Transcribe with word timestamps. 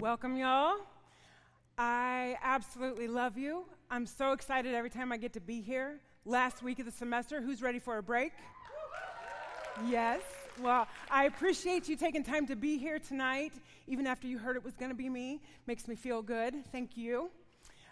Welcome, 0.00 0.36
y'all. 0.36 0.76
I 1.76 2.36
absolutely 2.40 3.08
love 3.08 3.36
you. 3.36 3.64
I'm 3.90 4.06
so 4.06 4.30
excited 4.30 4.72
every 4.72 4.90
time 4.90 5.10
I 5.10 5.16
get 5.16 5.32
to 5.32 5.40
be 5.40 5.60
here. 5.60 5.98
Last 6.24 6.62
week 6.62 6.78
of 6.78 6.86
the 6.86 6.92
semester, 6.92 7.40
who's 7.40 7.62
ready 7.62 7.80
for 7.80 7.98
a 7.98 8.02
break? 8.02 8.30
Yes. 9.88 10.20
Well, 10.62 10.86
I 11.10 11.24
appreciate 11.24 11.88
you 11.88 11.96
taking 11.96 12.22
time 12.22 12.46
to 12.46 12.54
be 12.54 12.78
here 12.78 13.00
tonight, 13.00 13.54
even 13.88 14.06
after 14.06 14.28
you 14.28 14.38
heard 14.38 14.54
it 14.54 14.62
was 14.62 14.76
going 14.76 14.92
to 14.92 14.96
be 14.96 15.08
me. 15.08 15.40
Makes 15.66 15.88
me 15.88 15.96
feel 15.96 16.22
good. 16.22 16.54
Thank 16.70 16.96
you. 16.96 17.28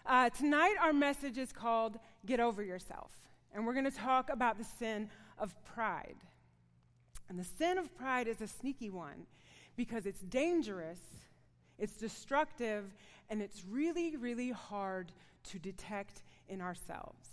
Uh, 0.05 0.29
tonight, 0.29 0.75
our 0.81 0.93
message 0.93 1.37
is 1.37 1.51
called 1.51 1.99
Get 2.25 2.39
Over 2.39 2.63
Yourself. 2.63 3.11
And 3.53 3.65
we're 3.65 3.73
going 3.73 3.83
to 3.83 3.91
talk 3.91 4.29
about 4.31 4.57
the 4.57 4.65
sin 4.79 5.09
of 5.37 5.53
pride. 5.65 6.15
And 7.27 7.37
the 7.37 7.47
sin 7.57 7.77
of 7.77 7.93
pride 7.97 8.29
is 8.29 8.39
a 8.39 8.47
sneaky 8.47 8.89
one 8.89 9.25
because 9.75 10.05
it's 10.05 10.21
dangerous 10.21 10.99
it's 11.77 11.95
destructive, 11.95 12.85
and 13.29 13.41
it's 13.41 13.63
really, 13.69 14.15
really 14.15 14.51
hard 14.51 15.11
to 15.51 15.59
detect 15.59 16.21
in 16.49 16.61
ourselves. 16.61 17.27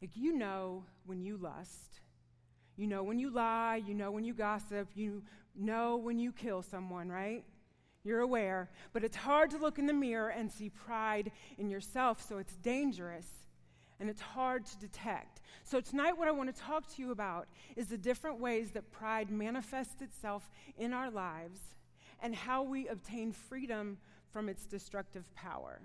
Like, 0.00 0.10
you 0.14 0.36
know 0.36 0.84
when 1.04 1.20
you 1.22 1.36
lust, 1.36 2.00
you 2.76 2.86
know 2.86 3.02
when 3.02 3.18
you 3.18 3.30
lie, 3.30 3.82
you 3.86 3.94
know 3.94 4.10
when 4.10 4.24
you 4.24 4.32
gossip, 4.32 4.88
you 4.94 5.22
know 5.54 5.96
when 5.96 6.18
you 6.18 6.32
kill 6.32 6.62
someone, 6.62 7.08
right? 7.08 7.44
You're 8.02 8.20
aware. 8.20 8.70
But 8.92 9.04
it's 9.04 9.16
hard 9.16 9.50
to 9.50 9.58
look 9.58 9.78
in 9.78 9.86
the 9.86 9.92
mirror 9.92 10.30
and 10.30 10.50
see 10.50 10.70
pride 10.70 11.32
in 11.58 11.68
yourself, 11.68 12.26
so 12.26 12.38
it's 12.38 12.56
dangerous 12.56 13.26
and 14.00 14.08
it's 14.08 14.20
hard 14.22 14.64
to 14.64 14.78
detect. 14.78 15.42
So, 15.62 15.80
tonight, 15.80 16.16
what 16.16 16.26
I 16.26 16.30
want 16.30 16.54
to 16.54 16.58
talk 16.58 16.88
to 16.94 17.02
you 17.02 17.10
about 17.10 17.48
is 17.76 17.88
the 17.88 17.98
different 17.98 18.40
ways 18.40 18.70
that 18.70 18.90
pride 18.90 19.30
manifests 19.30 20.00
itself 20.00 20.50
in 20.78 20.94
our 20.94 21.10
lives 21.10 21.60
and 22.22 22.34
how 22.34 22.62
we 22.62 22.88
obtain 22.88 23.32
freedom 23.32 23.98
from 24.30 24.48
its 24.48 24.66
destructive 24.66 25.32
power. 25.34 25.80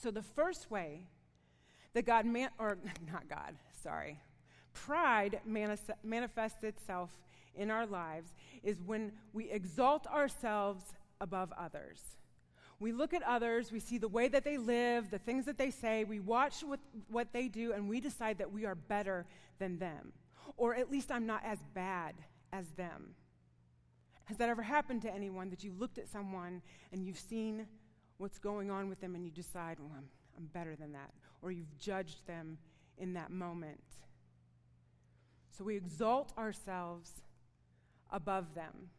So, 0.00 0.10
the 0.10 0.22
first 0.22 0.70
way 0.70 1.06
that 1.94 2.04
God, 2.04 2.26
man- 2.26 2.50
or 2.58 2.78
not 3.12 3.28
God, 3.28 3.56
sorry, 3.82 4.20
pride 4.72 5.40
manis- 5.46 5.90
manifests 6.02 6.64
itself 6.64 7.10
in 7.54 7.70
our 7.70 7.86
lives 7.86 8.34
is 8.62 8.82
when 8.82 9.12
we 9.32 9.50
exalt 9.50 10.06
ourselves 10.06 10.84
above 11.20 11.52
others. 11.56 12.00
We 12.80 12.92
look 12.92 13.14
at 13.14 13.22
others, 13.22 13.70
we 13.70 13.78
see 13.78 13.98
the 13.98 14.08
way 14.08 14.28
that 14.28 14.44
they 14.44 14.58
live, 14.58 15.10
the 15.10 15.18
things 15.18 15.44
that 15.46 15.56
they 15.56 15.70
say, 15.70 16.04
we 16.04 16.18
watch 16.18 16.62
what, 16.62 16.80
what 17.08 17.32
they 17.32 17.48
do, 17.48 17.72
and 17.72 17.88
we 17.88 18.00
decide 18.00 18.38
that 18.38 18.52
we 18.52 18.66
are 18.66 18.74
better 18.74 19.26
than 19.58 19.78
them. 19.78 20.12
Or 20.56 20.74
at 20.74 20.90
least 20.90 21.12
I'm 21.12 21.26
not 21.26 21.42
as 21.44 21.58
bad 21.72 22.14
as 22.52 22.66
them. 22.72 23.14
Has 24.26 24.38
that 24.38 24.48
ever 24.48 24.62
happened 24.62 25.02
to 25.02 25.12
anyone 25.12 25.50
that 25.50 25.62
you've 25.62 25.78
looked 25.78 25.98
at 25.98 26.08
someone 26.08 26.62
and 26.92 27.04
you've 27.04 27.18
seen 27.18 27.66
what's 28.18 28.38
going 28.38 28.70
on 28.70 28.88
with 28.88 29.00
them 29.00 29.14
and 29.14 29.24
you 29.24 29.30
decide, 29.30 29.78
well, 29.78 29.92
I'm, 29.96 30.08
I'm 30.36 30.46
better 30.46 30.74
than 30.76 30.92
that? 30.92 31.10
Or 31.42 31.50
you've 31.50 31.76
judged 31.78 32.26
them 32.26 32.58
in 32.96 33.14
that 33.14 33.30
moment? 33.30 33.82
So 35.56 35.64
we 35.64 35.76
exalt 35.76 36.32
ourselves 36.38 37.10
above 38.10 38.54
them. 38.54 38.90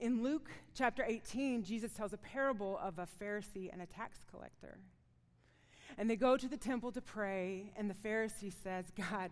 In 0.00 0.22
Luke 0.22 0.50
chapter 0.74 1.04
18, 1.06 1.64
Jesus 1.64 1.92
tells 1.92 2.12
a 2.12 2.18
parable 2.18 2.78
of 2.82 2.98
a 2.98 3.08
Pharisee 3.20 3.72
and 3.72 3.82
a 3.82 3.86
tax 3.86 4.18
collector. 4.30 4.78
And 5.96 6.08
they 6.08 6.16
go 6.16 6.36
to 6.36 6.48
the 6.48 6.56
temple 6.56 6.92
to 6.92 7.00
pray, 7.00 7.72
and 7.76 7.88
the 7.88 7.94
Pharisee 7.94 8.52
says, 8.62 8.86
God, 8.96 9.30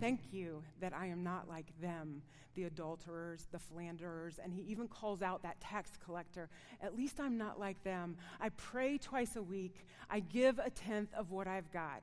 thank 0.00 0.32
you 0.32 0.62
that 0.80 0.92
I 0.92 1.06
am 1.06 1.22
not 1.22 1.48
like 1.48 1.66
them, 1.80 2.22
the 2.54 2.64
adulterers, 2.64 3.46
the 3.52 3.58
philanderers. 3.58 4.38
And 4.42 4.52
he 4.52 4.62
even 4.62 4.88
calls 4.88 5.22
out 5.22 5.42
that 5.42 5.60
tax 5.60 5.90
collector. 6.04 6.48
At 6.82 6.96
least 6.96 7.20
I'm 7.20 7.38
not 7.38 7.60
like 7.60 7.82
them. 7.84 8.16
I 8.40 8.48
pray 8.50 8.98
twice 8.98 9.36
a 9.36 9.42
week, 9.42 9.86
I 10.10 10.20
give 10.20 10.58
a 10.58 10.70
tenth 10.70 11.14
of 11.14 11.30
what 11.30 11.46
I've 11.46 11.70
got. 11.70 12.02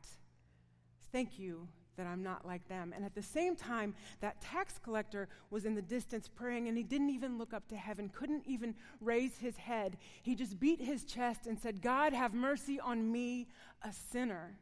Thank 1.12 1.40
you 1.40 1.68
that 2.00 2.08
I'm 2.08 2.24
not 2.24 2.48
like 2.48 2.66
them. 2.70 2.94
And 2.96 3.04
at 3.04 3.14
the 3.14 3.22
same 3.22 3.58
time, 3.58 3.94
that 4.22 4.40
tax 4.40 4.80
collector 4.82 5.28
was 5.50 5.66
in 5.66 5.76
the 5.76 5.82
distance 5.82 6.30
praying, 6.34 6.70
and 6.70 6.78
he 6.78 6.84
didn't 6.84 7.10
even 7.10 7.38
look 7.38 7.54
up 7.54 7.68
to 7.68 7.76
heaven, 7.76 8.08
couldn't 8.08 8.46
even 8.48 8.74
raise 9.02 9.38
his 9.38 9.58
head. 9.58 9.98
He 10.24 10.34
just 10.34 10.62
beat 10.62 10.80
his 10.80 11.04
chest 11.04 11.46
and 11.46 11.60
said, 11.60 11.82
God, 11.82 12.14
have 12.14 12.34
mercy 12.34 12.80
on 12.80 13.12
me, 13.12 13.48
a 13.84 13.92
sinner. 13.92 14.58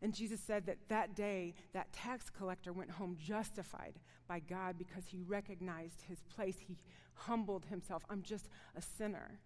And 0.00 0.14
Jesus 0.14 0.38
said 0.38 0.66
that 0.66 0.88
that 0.88 1.16
day, 1.16 1.54
that 1.72 1.92
tax 1.92 2.30
collector 2.30 2.72
went 2.72 2.92
home 2.92 3.16
justified 3.18 3.94
by 4.28 4.38
God 4.38 4.78
because 4.78 5.04
he 5.08 5.20
recognized 5.26 6.02
his 6.08 6.20
place. 6.34 6.58
He 6.60 6.78
humbled 7.14 7.64
himself. 7.66 8.04
I'm 8.08 8.22
just 8.22 8.48
a 8.76 8.82
sinner. 8.82 9.40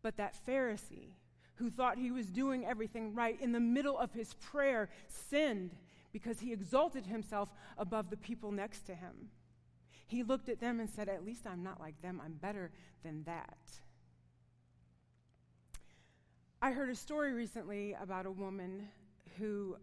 But 0.00 0.16
that 0.16 0.34
Pharisee, 0.46 1.16
who 1.58 1.70
thought 1.70 1.98
he 1.98 2.10
was 2.10 2.26
doing 2.26 2.64
everything 2.64 3.14
right, 3.14 3.40
in 3.40 3.52
the 3.52 3.60
middle 3.60 3.98
of 3.98 4.12
his 4.12 4.34
prayer, 4.34 4.88
sinned 5.08 5.74
because 6.12 6.40
he 6.40 6.52
exalted 6.52 7.06
himself 7.06 7.52
above 7.76 8.10
the 8.10 8.16
people 8.16 8.52
next 8.52 8.82
to 8.82 8.94
him. 8.94 9.30
He 10.06 10.22
looked 10.22 10.48
at 10.48 10.60
them 10.60 10.80
and 10.80 10.88
said, 10.88 11.08
At 11.08 11.24
least 11.24 11.46
I'm 11.46 11.62
not 11.62 11.80
like 11.80 12.00
them, 12.00 12.20
I'm 12.24 12.34
better 12.34 12.70
than 13.02 13.24
that. 13.24 13.58
I 16.62 16.70
heard 16.72 16.88
a 16.90 16.94
story 16.94 17.32
recently 17.34 17.94
about 18.00 18.26
a 18.26 18.30
woman 18.30 18.88
who 19.38 19.76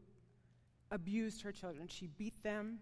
abused 0.91 1.41
her 1.43 1.51
children. 1.51 1.87
She 1.87 2.07
beat 2.07 2.41
them, 2.41 2.79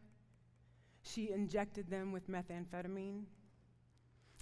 she 1.01 1.31
injected 1.31 1.89
them 1.89 2.11
with 2.11 2.29
methamphetamine. 2.29 3.23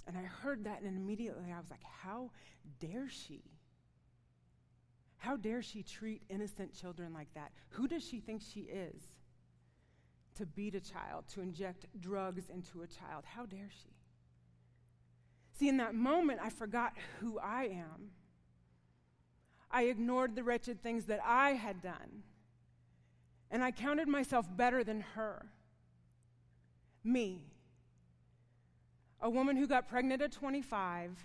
And 0.06 0.18
I 0.18 0.22
heard 0.22 0.64
that, 0.64 0.82
and 0.82 0.96
immediately 0.96 1.52
I 1.52 1.58
was 1.58 1.70
like, 1.70 1.84
How 1.84 2.30
dare 2.80 3.08
she? 3.08 3.42
How 5.22 5.36
dare 5.36 5.62
she 5.62 5.84
treat 5.84 6.20
innocent 6.28 6.74
children 6.74 7.12
like 7.14 7.32
that? 7.34 7.52
Who 7.70 7.86
does 7.86 8.04
she 8.04 8.18
think 8.18 8.42
she 8.42 8.62
is 8.62 9.02
to 10.34 10.44
beat 10.44 10.74
a 10.74 10.80
child, 10.80 11.26
to 11.34 11.40
inject 11.40 11.86
drugs 12.00 12.50
into 12.52 12.82
a 12.82 12.88
child? 12.88 13.22
How 13.24 13.46
dare 13.46 13.68
she? 13.70 13.94
See, 15.60 15.68
in 15.68 15.76
that 15.76 15.94
moment, 15.94 16.40
I 16.42 16.50
forgot 16.50 16.94
who 17.20 17.38
I 17.38 17.66
am. 17.66 18.10
I 19.70 19.84
ignored 19.84 20.34
the 20.34 20.42
wretched 20.42 20.82
things 20.82 21.04
that 21.04 21.20
I 21.24 21.50
had 21.50 21.80
done. 21.80 22.24
And 23.48 23.62
I 23.62 23.70
counted 23.70 24.08
myself 24.08 24.48
better 24.56 24.82
than 24.82 25.02
her. 25.14 25.46
Me. 27.04 27.42
A 29.20 29.30
woman 29.30 29.56
who 29.56 29.68
got 29.68 29.86
pregnant 29.86 30.20
at 30.20 30.32
25 30.32 31.16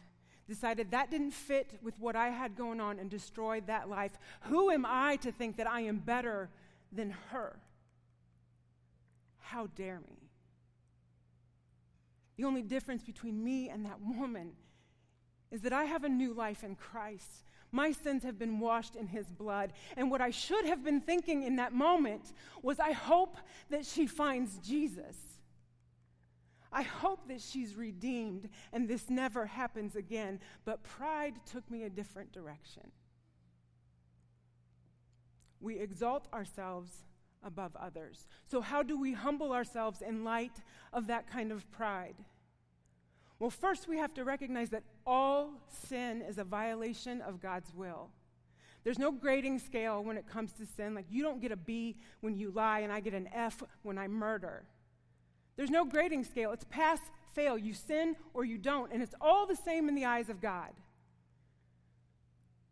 decided 0.47 0.91
that 0.91 1.11
didn't 1.11 1.31
fit 1.31 1.77
with 1.81 1.99
what 1.99 2.15
I 2.15 2.29
had 2.29 2.55
going 2.55 2.79
on 2.79 2.99
and 2.99 3.09
destroyed 3.09 3.67
that 3.67 3.89
life. 3.89 4.17
Who 4.43 4.71
am 4.71 4.85
I 4.87 5.17
to 5.17 5.31
think 5.31 5.57
that 5.57 5.67
I 5.67 5.81
am 5.81 5.97
better 5.97 6.49
than 6.91 7.11
her? 7.31 7.59
How 9.39 9.67
dare 9.67 9.99
me? 9.99 10.29
The 12.37 12.43
only 12.43 12.61
difference 12.61 13.03
between 13.03 13.43
me 13.43 13.69
and 13.69 13.85
that 13.85 13.99
woman 14.01 14.53
is 15.51 15.61
that 15.61 15.73
I 15.73 15.85
have 15.85 16.03
a 16.03 16.09
new 16.09 16.33
life 16.33 16.63
in 16.63 16.75
Christ. 16.75 17.43
My 17.71 17.91
sins 17.91 18.23
have 18.23 18.39
been 18.39 18.59
washed 18.59 18.95
in 18.95 19.07
his 19.07 19.27
blood. 19.27 19.73
And 19.95 20.09
what 20.11 20.21
I 20.21 20.29
should 20.29 20.65
have 20.65 20.83
been 20.83 21.01
thinking 21.01 21.43
in 21.43 21.57
that 21.57 21.73
moment 21.73 22.33
was 22.61 22.79
I 22.79 22.91
hope 22.91 23.37
that 23.69 23.85
she 23.85 24.07
finds 24.07 24.57
Jesus. 24.59 25.15
I 26.77 26.83
hope 26.83 27.27
that 27.27 27.41
she's 27.41 27.75
redeemed 27.75 28.49
and 28.71 28.87
this 28.87 29.09
never 29.09 29.47
happens 29.47 29.95
again. 29.95 30.39
But 30.63 30.83
pride 30.83 31.33
took 31.51 31.67
me 31.71 31.81
a 31.81 31.89
different 31.89 32.31
direction. 32.31 32.91
We 35.59 35.79
exalt 35.79 36.27
ourselves 36.31 36.91
above 37.43 37.75
others. 37.75 38.27
So, 38.45 38.61
how 38.61 38.83
do 38.83 38.95
we 38.99 39.13
humble 39.13 39.53
ourselves 39.53 40.03
in 40.03 40.23
light 40.23 40.61
of 40.93 41.07
that 41.07 41.27
kind 41.27 41.51
of 41.51 41.69
pride? 41.71 42.17
Well, 43.39 43.49
first, 43.49 43.87
we 43.87 43.97
have 43.97 44.13
to 44.13 44.23
recognize 44.23 44.69
that 44.69 44.83
all 45.03 45.53
sin 45.87 46.21
is 46.21 46.37
a 46.37 46.43
violation 46.43 47.21
of 47.21 47.41
God's 47.41 47.73
will. 47.73 48.11
There's 48.83 48.99
no 48.99 49.11
grading 49.11 49.59
scale 49.59 50.03
when 50.03 50.15
it 50.15 50.27
comes 50.27 50.53
to 50.53 50.65
sin. 50.67 50.93
Like, 50.93 51.07
you 51.09 51.23
don't 51.23 51.41
get 51.41 51.51
a 51.51 51.57
B 51.57 51.97
when 52.21 52.35
you 52.35 52.51
lie, 52.51 52.81
and 52.81 52.93
I 52.93 52.99
get 52.99 53.15
an 53.15 53.29
F 53.33 53.63
when 53.81 53.97
I 53.97 54.07
murder. 54.07 54.67
There's 55.57 55.69
no 55.69 55.83
grading 55.83 56.23
scale. 56.23 56.53
It's 56.53 56.65
pass, 56.69 56.99
fail. 57.33 57.57
You 57.57 57.73
sin 57.73 58.15
or 58.33 58.45
you 58.45 58.57
don't, 58.57 58.93
and 58.93 59.01
it's 59.01 59.15
all 59.19 59.45
the 59.45 59.55
same 59.55 59.89
in 59.89 59.95
the 59.95 60.05
eyes 60.05 60.29
of 60.29 60.39
God. 60.39 60.69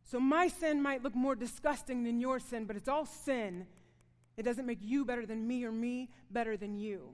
So 0.04 0.20
my 0.20 0.48
sin 0.48 0.82
might 0.82 1.04
look 1.04 1.16
more 1.16 1.36
disgusting 1.36 2.04
than 2.04 2.20
your 2.20 2.40
sin, 2.40 2.66
but 2.66 2.76
it's 2.76 2.88
all 2.88 3.08
sin. 3.08 3.66
It 4.38 4.44
doesn't 4.44 4.68
make 4.68 4.80
you 4.82 5.04
better 5.04 5.26
than 5.26 5.48
me 5.48 5.66
or 5.66 5.72
me 5.72 6.10
better 6.30 6.56
than 6.56 6.78
you. 6.78 7.10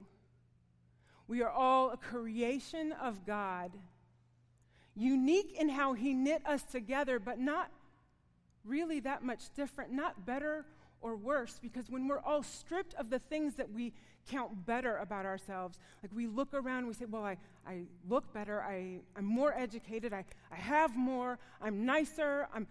We 1.26 1.42
are 1.42 1.50
all 1.50 1.90
a 1.90 1.96
creation 1.96 2.92
of 2.92 3.24
God, 3.24 3.72
unique 4.94 5.56
in 5.58 5.70
how 5.70 5.94
He 5.94 6.12
knit 6.12 6.42
us 6.46 6.62
together, 6.62 7.18
but 7.18 7.38
not 7.38 7.70
really 8.64 9.00
that 9.00 9.24
much 9.24 9.54
different, 9.54 9.92
not 9.92 10.26
better 10.26 10.66
or 11.00 11.16
worse, 11.16 11.58
because 11.62 11.88
when 11.88 12.06
we're 12.06 12.20
all 12.20 12.42
stripped 12.42 12.94
of 12.94 13.08
the 13.08 13.18
things 13.18 13.54
that 13.54 13.72
we 13.72 13.94
count 14.30 14.66
better 14.66 14.96
about 14.98 15.26
ourselves. 15.26 15.78
Like 16.02 16.12
we 16.14 16.26
look 16.26 16.54
around, 16.54 16.86
we 16.86 16.94
say, 16.94 17.06
Well, 17.06 17.24
I, 17.24 17.36
I 17.66 17.82
look 18.08 18.32
better, 18.32 18.62
I, 18.62 19.00
I'm 19.16 19.24
more 19.24 19.52
educated, 19.56 20.12
I, 20.12 20.24
I 20.50 20.56
have 20.56 20.96
more, 20.96 21.38
I'm 21.60 21.84
nicer, 21.84 22.48
I'm. 22.54 22.66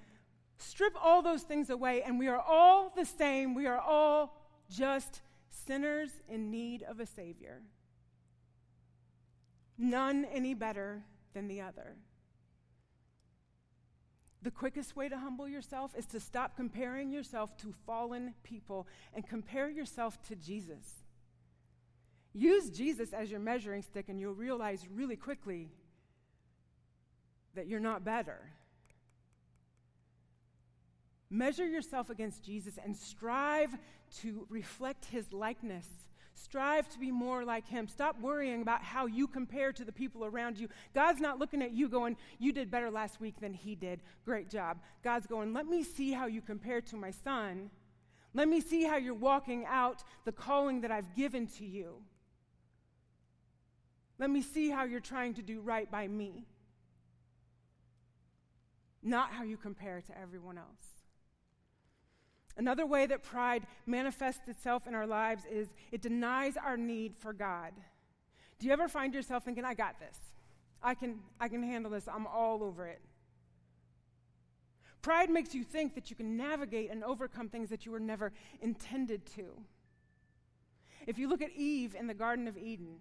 Strip 0.58 0.94
all 1.02 1.24
those 1.24 1.42
things 1.42 1.72
away, 1.72 2.04
and 2.04 2.20
we 2.20 2.28
are 2.28 2.40
all 2.40 2.94
the 2.96 3.06
same. 3.06 3.56
We 3.56 3.66
are 3.66 3.80
all 3.80 4.38
just 4.70 5.22
sinners 5.50 6.12
in 6.30 6.52
need 6.52 6.84
of 6.84 7.00
a 7.00 7.06
Savior. 7.08 7.64
None 9.76 10.26
any 10.26 10.54
better 10.54 11.04
than 11.34 11.48
the 11.48 11.62
other. 11.62 11.96
The 14.44 14.52
quickest 14.52 14.96
way 14.96 15.08
to 15.10 15.18
humble 15.18 15.48
yourself 15.48 15.94
is 15.96 16.06
to 16.08 16.20
stop 16.20 16.56
comparing 16.56 17.12
yourself 17.12 17.56
to 17.58 17.74
fallen 17.86 18.34
people 18.44 18.88
and 19.14 19.28
compare 19.28 19.70
yourself 19.70 20.22
to 20.24 20.36
Jesus. 20.36 21.01
Use 22.34 22.70
Jesus 22.70 23.14
as 23.14 23.30
your 23.30 23.40
measuring 23.40 23.82
stick, 23.82 24.08
and 24.08 24.20
you'll 24.20 24.34
realize 24.34 24.88
really 24.94 25.18
quickly 25.18 25.70
that 27.56 27.68
you're 27.68 27.80
not 27.80 28.06
better. 28.06 28.40
Measure 31.30 31.68
yourself 31.68 32.10
against 32.10 32.44
Jesus 32.44 32.78
and 32.84 32.96
strive 32.96 33.78
to 34.22 34.46
reflect 34.50 35.06
his 35.06 35.32
likeness. 35.32 35.88
Strive 36.34 36.90
to 36.90 37.00
be 37.00 37.12
more 37.12 37.44
like 37.44 37.68
him. 37.68 37.88
Stop 37.88 38.20
worrying 38.20 38.62
about 38.62 38.82
how 38.82 39.06
you 39.06 39.28
compare 39.28 39.72
to 39.74 39.84
the 39.84 39.92
people 39.92 40.26
around 40.26 40.58
you. 40.58 40.70
God's 40.94 41.22
not 41.22 41.40
looking 41.40 41.62
at 41.62 41.72
you 41.72 41.88
going, 41.88 42.18
You 42.40 42.52
did 42.52 42.72
better 42.72 42.90
last 42.90 43.20
week 43.20 43.40
than 43.40 43.54
he 43.54 43.76
did. 43.76 44.02
Great 44.26 44.50
job. 44.50 44.80
God's 45.04 45.28
going, 45.28 45.54
Let 45.54 45.68
me 45.68 45.84
see 45.84 46.12
how 46.12 46.28
you 46.28 46.42
compare 46.42 46.82
to 46.82 46.96
my 46.96 47.12
son. 47.12 47.70
Let 48.34 48.48
me 48.48 48.62
see 48.62 48.84
how 48.84 48.96
you're 48.96 49.14
walking 49.14 49.66
out 49.66 50.04
the 50.24 50.32
calling 50.32 50.82
that 50.82 50.92
I've 50.92 51.16
given 51.16 51.48
to 51.48 51.66
you. 51.66 51.96
Let 54.22 54.30
me 54.30 54.44
see 54.44 54.70
how 54.70 54.84
you're 54.84 55.00
trying 55.00 55.34
to 55.34 55.42
do 55.42 55.62
right 55.62 55.90
by 55.90 56.08
me, 56.08 56.46
not 59.02 59.32
how 59.32 59.42
you 59.42 59.58
compare 59.58 60.00
to 60.00 60.22
everyone 60.22 60.60
else. 60.60 60.86
Another 62.56 62.86
way 62.86 63.08
that 63.08 63.24
pride 63.24 63.66
manifests 63.88 64.48
itself 64.48 64.86
in 64.86 64.94
our 64.94 65.08
lives 65.08 65.42
is 65.52 65.70
it 65.92 66.04
denies 66.04 66.56
our 66.56 66.78
need 66.78 67.16
for 67.18 67.34
God. 67.34 67.74
Do 68.60 68.68
you 68.68 68.74
ever 68.74 68.88
find 68.88 69.12
yourself 69.16 69.44
thinking, 69.44 69.66
I 69.66 69.74
got 69.74 70.00
this? 70.00 70.20
I 70.84 70.94
can, 70.94 71.22
I 71.40 71.48
can 71.48 71.64
handle 71.64 71.90
this. 71.90 72.08
I'm 72.08 72.28
all 72.28 72.64
over 72.64 72.86
it. 72.86 73.02
Pride 75.02 75.32
makes 75.32 75.56
you 75.56 75.64
think 75.64 75.96
that 75.96 76.12
you 76.12 76.16
can 76.16 76.38
navigate 76.38 76.92
and 76.92 77.04
overcome 77.04 77.50
things 77.50 77.70
that 77.70 77.88
you 77.88 77.92
were 77.92 78.00
never 78.00 78.34
intended 78.62 79.26
to. 79.36 79.46
If 81.08 81.18
you 81.18 81.28
look 81.28 81.42
at 81.42 81.50
Eve 81.56 81.96
in 82.00 82.06
the 82.06 82.14
Garden 82.14 82.48
of 82.48 82.56
Eden, 82.56 82.98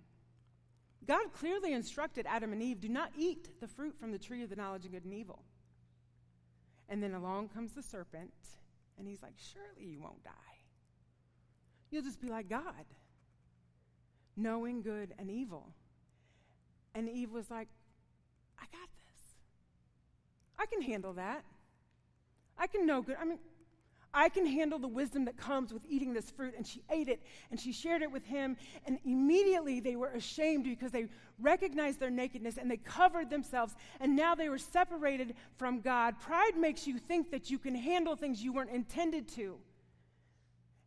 God 1.06 1.32
clearly 1.32 1.72
instructed 1.72 2.26
Adam 2.28 2.52
and 2.52 2.62
Eve 2.62 2.80
do 2.80 2.88
not 2.88 3.10
eat 3.16 3.60
the 3.60 3.66
fruit 3.66 3.98
from 3.98 4.12
the 4.12 4.18
tree 4.18 4.42
of 4.42 4.50
the 4.50 4.56
knowledge 4.56 4.84
of 4.84 4.92
good 4.92 5.04
and 5.04 5.14
evil. 5.14 5.42
And 6.88 7.02
then 7.02 7.14
along 7.14 7.48
comes 7.48 7.72
the 7.72 7.82
serpent 7.82 8.32
and 8.98 9.08
he's 9.08 9.22
like, 9.22 9.34
Surely 9.36 9.90
you 9.90 10.00
won't 10.00 10.22
die. 10.22 10.30
You'll 11.90 12.02
just 12.02 12.20
be 12.20 12.28
like 12.28 12.48
God, 12.48 12.84
knowing 14.36 14.82
good 14.82 15.14
and 15.18 15.30
evil. 15.30 15.72
And 16.94 17.08
Eve 17.08 17.30
was 17.30 17.50
like, 17.50 17.68
I 18.58 18.64
got 18.64 18.88
this. 19.08 19.22
I 20.58 20.66
can 20.66 20.82
handle 20.82 21.14
that. 21.14 21.44
I 22.58 22.66
can 22.66 22.86
know 22.86 23.00
good. 23.00 23.16
I 23.20 23.24
mean, 23.24 23.38
I 24.12 24.28
can 24.28 24.44
handle 24.44 24.78
the 24.78 24.88
wisdom 24.88 25.24
that 25.26 25.36
comes 25.36 25.72
with 25.72 25.82
eating 25.88 26.12
this 26.12 26.30
fruit. 26.30 26.54
And 26.56 26.66
she 26.66 26.82
ate 26.90 27.08
it 27.08 27.22
and 27.50 27.60
she 27.60 27.72
shared 27.72 28.02
it 28.02 28.10
with 28.10 28.24
him. 28.24 28.56
And 28.86 28.98
immediately 29.04 29.80
they 29.80 29.96
were 29.96 30.08
ashamed 30.08 30.64
because 30.64 30.90
they 30.90 31.06
recognized 31.40 32.00
their 32.00 32.10
nakedness 32.10 32.56
and 32.58 32.70
they 32.70 32.76
covered 32.76 33.30
themselves. 33.30 33.74
And 34.00 34.16
now 34.16 34.34
they 34.34 34.48
were 34.48 34.58
separated 34.58 35.34
from 35.56 35.80
God. 35.80 36.18
Pride 36.20 36.56
makes 36.56 36.86
you 36.86 36.98
think 36.98 37.30
that 37.30 37.50
you 37.50 37.58
can 37.58 37.74
handle 37.74 38.16
things 38.16 38.42
you 38.42 38.52
weren't 38.52 38.70
intended 38.70 39.28
to. 39.36 39.56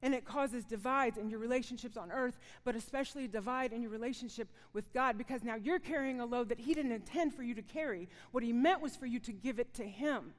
And 0.02 0.14
it 0.14 0.26
causes 0.26 0.66
divides 0.66 1.18
in 1.18 1.30
your 1.30 1.40
relationships 1.40 1.96
on 1.96 2.12
earth, 2.12 2.38
but 2.66 2.76
especially 2.76 3.24
a 3.24 3.30
divide 3.30 3.72
in 3.72 3.82
your 3.82 3.92
relationship 3.92 4.50
with 4.74 4.92
God 4.94 5.18
because 5.18 5.46
now 5.46 5.56
you're 5.56 5.80
carrying 5.80 6.20
a 6.20 6.26
load 6.26 6.50
that 6.50 6.60
He 6.60 6.74
didn't 6.74 6.92
intend 6.92 7.34
for 7.34 7.42
you 7.42 7.56
to 7.56 7.62
carry. 7.62 8.10
What 8.32 8.44
He 8.44 8.52
meant 8.52 8.82
was 8.82 8.98
for 8.98 9.06
you 9.06 9.22
to 9.22 9.32
give 9.32 9.60
it 9.60 9.74
to 9.76 9.86
Him. 9.86 10.34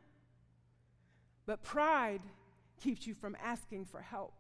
But 1.47 1.63
pride 1.63 2.21
keeps 2.81 3.07
you 3.07 3.15
from 3.15 3.37
asking 3.43 3.85
for 3.87 4.01
help. 4.01 4.35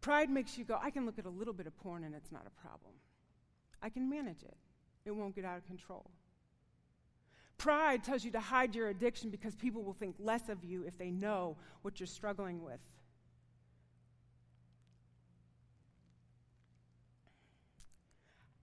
Pride 0.00 0.30
makes 0.30 0.56
you 0.56 0.64
go, 0.64 0.78
I 0.80 0.90
can 0.90 1.04
look 1.04 1.18
at 1.18 1.26
a 1.26 1.30
little 1.30 1.52
bit 1.52 1.66
of 1.66 1.76
porn 1.78 2.04
and 2.04 2.14
it's 2.14 2.30
not 2.30 2.46
a 2.46 2.60
problem. 2.60 2.92
I 3.82 3.88
can 3.88 4.08
manage 4.08 4.42
it, 4.42 4.56
it 5.04 5.10
won't 5.10 5.34
get 5.34 5.44
out 5.44 5.58
of 5.58 5.66
control. 5.66 6.10
Pride 7.58 8.04
tells 8.04 8.24
you 8.24 8.30
to 8.32 8.40
hide 8.40 8.74
your 8.74 8.88
addiction 8.88 9.30
because 9.30 9.54
people 9.54 9.82
will 9.82 9.94
think 9.94 10.14
less 10.18 10.48
of 10.48 10.62
you 10.62 10.84
if 10.86 10.96
they 10.98 11.10
know 11.10 11.56
what 11.82 11.98
you're 11.98 12.06
struggling 12.06 12.62
with. 12.62 12.80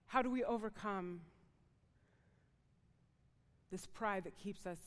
How 0.05 0.21
do 0.21 0.29
we 0.29 0.43
overcome 0.43 1.21
this 3.71 3.87
pride 3.87 4.25
that 4.25 4.37
keeps 4.37 4.67
us 4.67 4.77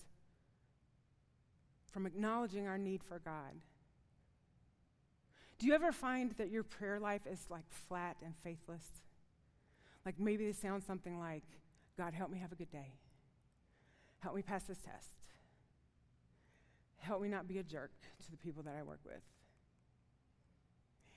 from 1.96 2.04
acknowledging 2.04 2.66
our 2.66 2.76
need 2.76 3.02
for 3.02 3.18
God. 3.20 3.54
Do 5.58 5.66
you 5.66 5.72
ever 5.72 5.92
find 5.92 6.30
that 6.32 6.50
your 6.50 6.62
prayer 6.62 7.00
life 7.00 7.22
is 7.26 7.46
like 7.48 7.64
flat 7.88 8.18
and 8.22 8.34
faithless? 8.44 8.84
Like 10.04 10.20
maybe 10.20 10.44
it 10.44 10.56
sounds 10.56 10.84
something 10.84 11.18
like, 11.18 11.44
God, 11.96 12.12
help 12.12 12.30
me 12.30 12.38
have 12.40 12.52
a 12.52 12.54
good 12.54 12.70
day. 12.70 12.92
Help 14.18 14.36
me 14.36 14.42
pass 14.42 14.64
this 14.64 14.76
test. 14.76 15.08
Help 16.98 17.22
me 17.22 17.30
not 17.30 17.48
be 17.48 17.56
a 17.60 17.62
jerk 17.62 17.92
to 18.26 18.30
the 18.30 18.36
people 18.36 18.62
that 18.64 18.74
I 18.78 18.82
work 18.82 19.00
with. 19.02 19.22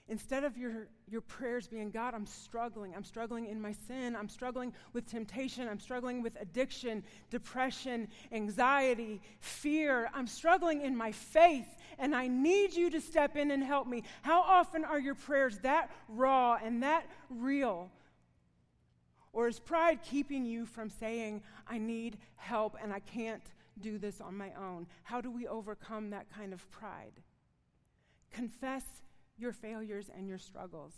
Instead 0.09 0.43
of 0.43 0.57
your, 0.57 0.87
your 1.07 1.21
prayers 1.21 1.67
being, 1.67 1.91
God, 1.91 2.15
I'm 2.15 2.25
struggling. 2.25 2.95
I'm 2.95 3.03
struggling 3.03 3.45
in 3.45 3.61
my 3.61 3.73
sin. 3.87 4.15
I'm 4.15 4.27
struggling 4.27 4.73
with 4.91 5.07
temptation. 5.07 5.67
I'm 5.67 5.79
struggling 5.79 6.23
with 6.23 6.35
addiction, 6.41 7.03
depression, 7.29 8.07
anxiety, 8.31 9.21
fear. 9.39 10.09
I'm 10.11 10.25
struggling 10.25 10.81
in 10.81 10.97
my 10.97 11.11
faith, 11.11 11.67
and 11.99 12.15
I 12.15 12.27
need 12.27 12.73
you 12.73 12.89
to 12.89 12.99
step 12.99 13.37
in 13.37 13.51
and 13.51 13.63
help 13.63 13.87
me. 13.87 14.03
How 14.23 14.41
often 14.41 14.83
are 14.83 14.99
your 14.99 15.13
prayers 15.13 15.59
that 15.59 15.91
raw 16.07 16.57
and 16.61 16.81
that 16.81 17.05
real? 17.29 17.91
Or 19.31 19.47
is 19.47 19.59
pride 19.59 19.99
keeping 20.01 20.43
you 20.43 20.65
from 20.65 20.89
saying, 20.89 21.43
I 21.67 21.77
need 21.77 22.17
help 22.35 22.75
and 22.81 22.91
I 22.91 22.99
can't 22.99 23.43
do 23.79 23.99
this 23.99 24.21
on 24.21 24.35
my 24.35 24.51
own? 24.59 24.87
How 25.03 25.21
do 25.21 25.29
we 25.29 25.47
overcome 25.47 26.09
that 26.09 26.33
kind 26.33 26.51
of 26.51 26.69
pride? 26.71 27.21
Confess 28.31 28.83
your 29.39 29.53
failures 29.53 30.09
and 30.15 30.27
your 30.27 30.37
struggles. 30.37 30.93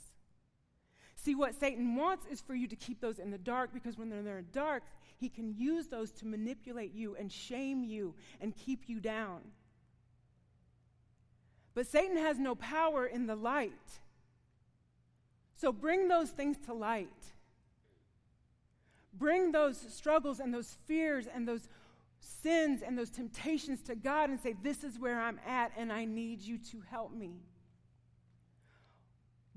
See, 1.15 1.35
what 1.35 1.59
Satan 1.59 1.95
wants 1.95 2.25
is 2.25 2.41
for 2.41 2.55
you 2.55 2.67
to 2.67 2.75
keep 2.75 2.99
those 2.99 3.19
in 3.19 3.29
the 3.29 3.37
dark 3.37 3.73
because 3.73 3.97
when 3.97 4.09
they're 4.09 4.19
in 4.19 4.25
the 4.25 4.41
dark, 4.51 4.83
he 5.17 5.29
can 5.29 5.53
use 5.55 5.87
those 5.87 6.11
to 6.13 6.25
manipulate 6.25 6.93
you 6.93 7.15
and 7.15 7.31
shame 7.31 7.83
you 7.83 8.15
and 8.39 8.55
keep 8.55 8.89
you 8.89 8.99
down. 8.99 9.41
But 11.73 11.87
Satan 11.87 12.17
has 12.17 12.39
no 12.39 12.55
power 12.55 13.05
in 13.05 13.27
the 13.27 13.35
light. 13.35 13.71
So 15.55 15.71
bring 15.71 16.07
those 16.07 16.31
things 16.31 16.57
to 16.65 16.73
light. 16.73 17.07
Bring 19.13 19.51
those 19.51 19.77
struggles 19.77 20.39
and 20.39 20.51
those 20.51 20.77
fears 20.87 21.27
and 21.31 21.47
those 21.47 21.69
sins 22.19 22.81
and 22.81 22.97
those 22.97 23.09
temptations 23.09 23.81
to 23.83 23.95
God 23.95 24.29
and 24.29 24.39
say, 24.39 24.55
This 24.63 24.83
is 24.83 24.97
where 24.97 25.19
I'm 25.19 25.39
at, 25.47 25.71
and 25.77 25.91
I 25.93 26.05
need 26.05 26.41
you 26.41 26.57
to 26.71 26.81
help 26.89 27.13
me. 27.13 27.41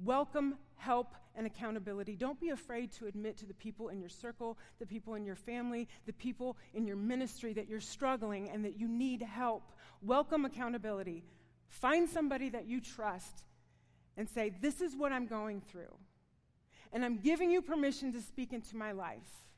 Welcome 0.02 0.56
help 0.76 1.14
and 1.36 1.46
accountability. 1.46 2.16
Don't 2.16 2.40
be 2.40 2.50
afraid 2.50 2.92
to 2.92 3.06
admit 3.06 3.36
to 3.38 3.46
the 3.46 3.54
people 3.54 3.88
in 3.88 4.00
your 4.00 4.08
circle, 4.08 4.58
the 4.78 4.86
people 4.86 5.14
in 5.14 5.24
your 5.24 5.36
family, 5.36 5.88
the 6.06 6.12
people 6.12 6.56
in 6.74 6.86
your 6.86 6.96
ministry 6.96 7.52
that 7.52 7.68
you're 7.68 7.80
struggling 7.80 8.50
and 8.50 8.64
that 8.64 8.78
you 8.78 8.88
need 8.88 9.22
help. 9.22 9.72
Welcome 10.02 10.44
accountability. 10.44 11.24
Find 11.68 12.08
somebody 12.08 12.50
that 12.50 12.66
you 12.66 12.80
trust 12.80 13.44
and 14.16 14.28
say, 14.28 14.52
This 14.60 14.80
is 14.80 14.96
what 14.96 15.12
I'm 15.12 15.26
going 15.26 15.60
through. 15.60 15.94
And 16.92 17.04
I'm 17.04 17.18
giving 17.18 17.50
you 17.50 17.62
permission 17.62 18.12
to 18.12 18.20
speak 18.20 18.52
into 18.52 18.76
my 18.76 18.92
life. 18.92 19.48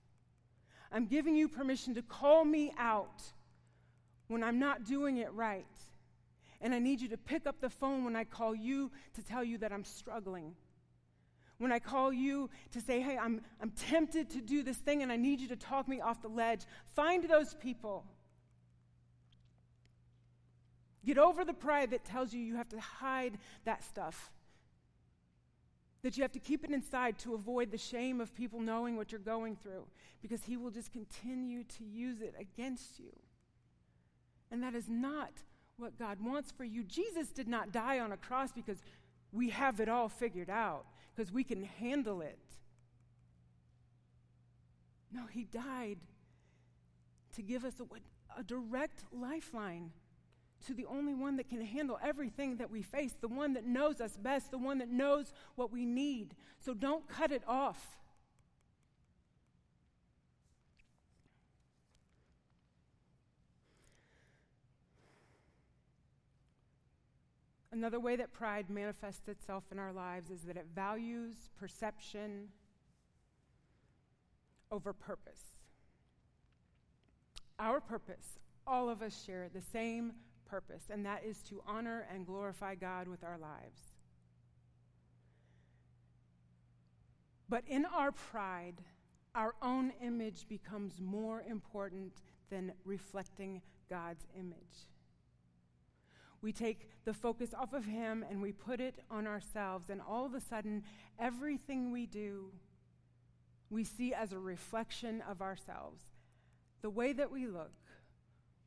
I'm 0.93 1.07
giving 1.07 1.35
you 1.35 1.49
permission 1.49 1.95
to 1.95 2.03
call 2.03 2.45
me 2.45 2.73
out 2.79 3.23
when 4.29 4.43
I'm 4.43 4.59
not 4.59 4.85
doing 4.85 5.19
it 5.19 5.33
right. 5.33 5.67
And 6.61 6.75
I 6.75 6.79
need 6.79 7.01
you 7.01 7.09
to 7.09 7.17
pick 7.17 7.47
up 7.47 7.61
the 7.61 7.71
phone 7.71 8.05
when 8.05 8.17
I 8.17 8.25
call 8.25 8.55
you 8.55 8.91
to 9.15 9.23
tell 9.23 9.45
you 9.45 9.59
that 9.59 9.73
I'm 9.73 9.85
struggling. 9.85 10.55
When 11.59 11.73
I 11.73 11.79
call 11.79 12.13
you 12.13 12.51
to 12.73 12.81
say, 12.81 13.01
hey, 13.01 13.17
I'm, 13.17 13.41
I'm 13.61 13.71
tempted 13.71 14.31
to 14.31 14.41
do 14.41 14.63
this 14.63 14.77
thing 14.77 15.03
and 15.03 15.11
I 15.11 15.17
need 15.17 15.41
you 15.41 15.49
to 15.49 15.57
talk 15.57 15.89
me 15.89 16.01
off 16.01 16.21
the 16.23 16.29
ledge, 16.29 16.63
find 16.95 17.25
those 17.25 17.55
people. 17.55 18.05
Get 21.05 21.19
over 21.19 21.45
the 21.45 21.55
pride 21.55 21.91
that 21.91 22.05
tells 22.05 22.33
you 22.33 22.41
you 22.41 22.57
have 22.57 22.69
to 22.71 22.81
hide 22.81 23.39
that 23.65 23.85
stuff. 23.85 24.33
that 26.03 26.17
you 26.17 26.23
have 26.23 26.33
to 26.33 26.39
keep 26.39 26.65
it 26.65 26.71
inside 26.71 27.19
to 27.19 27.35
avoid 27.35 27.71
the 27.71 27.79
shame 27.79 28.21
of 28.21 28.35
people 28.35 28.61
knowing 28.61 28.97
what 28.97 29.11
you're 29.11 29.21
going 29.21 29.57
through 29.57 29.85
because 30.23 30.43
He 30.45 30.57
will 30.57 30.71
just 30.71 30.93
continue 30.93 31.65
to 31.65 31.85
use 31.85 32.21
it 32.21 32.35
against 32.39 32.99
you. 32.99 33.13
And 34.51 34.63
that 34.63 34.75
is 34.75 34.89
not 34.89 35.33
what 35.79 35.99
God 35.99 36.19
wants 36.25 36.51
for 36.51 36.65
you. 36.65 36.83
Jesus 36.85 37.29
did 37.29 37.49
not 37.49 37.73
die 37.73 38.01
on 38.01 38.13
a 38.13 38.17
cross 38.17 38.53
because 38.53 38.79
we 39.33 39.51
have 39.51 39.81
it 39.81 39.89
all 39.89 40.09
figured 40.09 40.51
out, 40.51 40.87
because 41.15 41.33
we 41.33 41.45
can 41.45 41.63
handle 41.63 42.21
it. 42.21 42.39
No, 45.13 45.27
He 45.27 45.45
died 45.45 45.99
to 47.35 47.43
give 47.43 47.65
us 47.65 47.75
a, 47.81 48.41
a 48.41 48.43
direct 48.43 49.05
lifeline 49.13 49.93
to 50.67 50.75
the 50.75 50.87
only 50.87 51.15
one 51.15 51.37
that 51.37 51.49
can 51.49 51.61
handle 51.61 51.99
everything 52.03 52.57
that 52.57 52.71
we 52.71 52.83
face, 52.83 53.15
the 53.21 53.29
one 53.29 53.53
that 53.53 53.67
knows 53.67 54.01
us 54.01 54.17
best, 54.17 54.51
the 54.51 54.59
one 54.59 54.79
that 54.79 54.89
knows 54.89 55.33
what 55.55 55.71
we 55.71 55.85
need. 55.85 56.35
So 56.59 56.73
don't 56.73 57.07
cut 57.07 57.31
it 57.31 57.43
off. 57.47 57.99
Another 67.77 68.01
way 68.01 68.17
that 68.17 68.33
pride 68.33 68.71
manifests 68.71 69.29
itself 69.29 69.65
in 69.71 69.79
our 69.79 69.93
lives 69.93 70.31
is 70.31 70.41
that 70.45 70.57
it 70.57 70.65
values 70.75 71.35
perception 71.61 72.49
over 74.73 74.95
purpose. 74.95 75.43
Our 77.59 77.83
purpose, 77.83 78.39
all 78.67 78.89
of 78.89 79.03
us 79.03 79.23
share 79.27 79.51
the 79.53 79.61
same 79.61 80.13
purpose, 80.47 80.85
and 80.89 81.05
that 81.05 81.23
is 81.23 81.43
to 81.51 81.63
honor 81.67 82.07
and 82.11 82.25
glorify 82.25 82.77
God 82.77 83.09
with 83.09 83.23
our 83.23 83.37
lives. 83.37 83.93
But 87.47 87.65
in 87.69 87.85
our 87.85 88.11
pride, 88.11 88.81
our 89.35 89.55
own 89.61 89.93
image 90.03 90.49
becomes 90.49 90.99
more 90.99 91.43
important 91.47 92.23
than 92.49 92.73
reflecting 92.87 93.61
God's 93.91 94.25
image. 94.35 94.89
We 96.43 96.53
take 96.53 96.89
the 97.05 97.15
focus 97.15 97.55
off 97.55 97.73
of 97.73 97.87
Him 97.87 98.25
and 98.29 98.41
we 98.41 98.53
put 98.53 98.81
it 98.81 98.97
on 99.11 99.27
ourselves, 99.27 99.91
and 99.91 100.01
all 100.01 100.27
of 100.27 100.35
a 100.35 100.41
sudden, 100.41 100.85
everything 101.19 101.91
we 101.91 102.07
do, 102.07 102.53
we 103.71 103.85
see 103.85 104.15
as 104.15 104.33
a 104.33 104.39
reflection 104.39 105.23
of 105.29 105.43
ourselves. 105.43 106.03
The 106.83 106.91
way 106.91 107.13
that 107.13 107.31
we 107.31 107.47
look, 107.47 107.73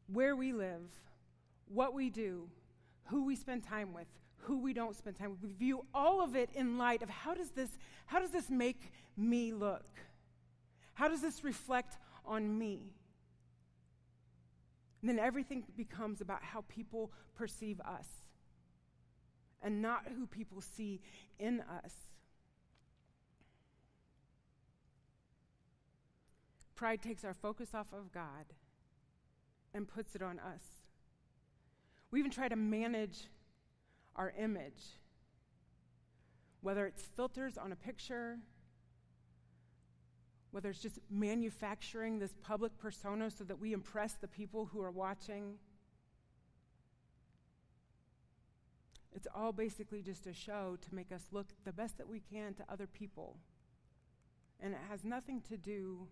where 0.07 0.35
we 0.35 0.51
live, 0.51 0.89
what 1.67 1.93
we 1.93 2.09
do, 2.09 2.49
who 3.05 3.25
we 3.25 3.35
spend 3.35 3.63
time 3.63 3.93
with, 3.93 4.07
who 4.37 4.59
we 4.59 4.73
don't 4.73 4.95
spend 4.95 5.17
time 5.17 5.31
with. 5.31 5.41
We 5.41 5.51
view 5.53 5.85
all 5.93 6.21
of 6.21 6.35
it 6.35 6.49
in 6.53 6.77
light 6.77 7.01
of 7.01 7.09
how 7.09 7.33
does 7.33 7.51
this, 7.51 7.69
how 8.07 8.19
does 8.19 8.31
this 8.31 8.49
make 8.49 8.91
me 9.15 9.53
look? 9.53 9.85
How 10.93 11.07
does 11.07 11.21
this 11.21 11.43
reflect 11.43 11.97
on 12.25 12.57
me? 12.57 12.93
And 15.01 15.09
then 15.09 15.19
everything 15.19 15.63
becomes 15.77 16.21
about 16.21 16.43
how 16.43 16.65
people 16.67 17.11
perceive 17.35 17.79
us 17.81 18.07
and 19.61 19.81
not 19.81 20.05
who 20.15 20.27
people 20.27 20.61
see 20.61 21.01
in 21.37 21.61
us. 21.61 21.93
Pride 26.75 27.01
takes 27.01 27.25
our 27.25 27.33
focus 27.33 27.73
off 27.73 27.93
of 27.93 28.11
God 28.13 28.45
and 29.73 29.87
puts 29.87 30.15
it 30.15 30.21
on 30.21 30.39
us. 30.39 30.63
We 32.11 32.19
even 32.19 32.31
try 32.31 32.47
to 32.47 32.55
manage 32.55 33.27
our 34.15 34.33
image, 34.39 34.97
whether 36.61 36.85
it's 36.85 37.03
filters 37.03 37.57
on 37.57 37.71
a 37.71 37.75
picture, 37.75 38.37
whether 40.51 40.69
it's 40.69 40.79
just 40.79 40.99
manufacturing 41.09 42.19
this 42.19 42.33
public 42.41 42.77
persona 42.77 43.29
so 43.29 43.43
that 43.43 43.59
we 43.59 43.73
impress 43.73 44.13
the 44.13 44.27
people 44.27 44.65
who 44.65 44.81
are 44.81 44.91
watching. 44.91 45.55
It's 49.15 49.27
all 49.35 49.51
basically 49.51 50.01
just 50.01 50.27
a 50.27 50.33
show 50.33 50.77
to 50.81 50.95
make 50.95 51.11
us 51.11 51.25
look 51.31 51.47
the 51.65 51.73
best 51.73 51.97
that 51.97 52.07
we 52.07 52.19
can 52.19 52.53
to 52.55 52.63
other 52.69 52.87
people. 52.87 53.37
And 54.59 54.73
it 54.73 54.79
has 54.89 55.03
nothing 55.03 55.41
to 55.49 55.57
do 55.57 56.07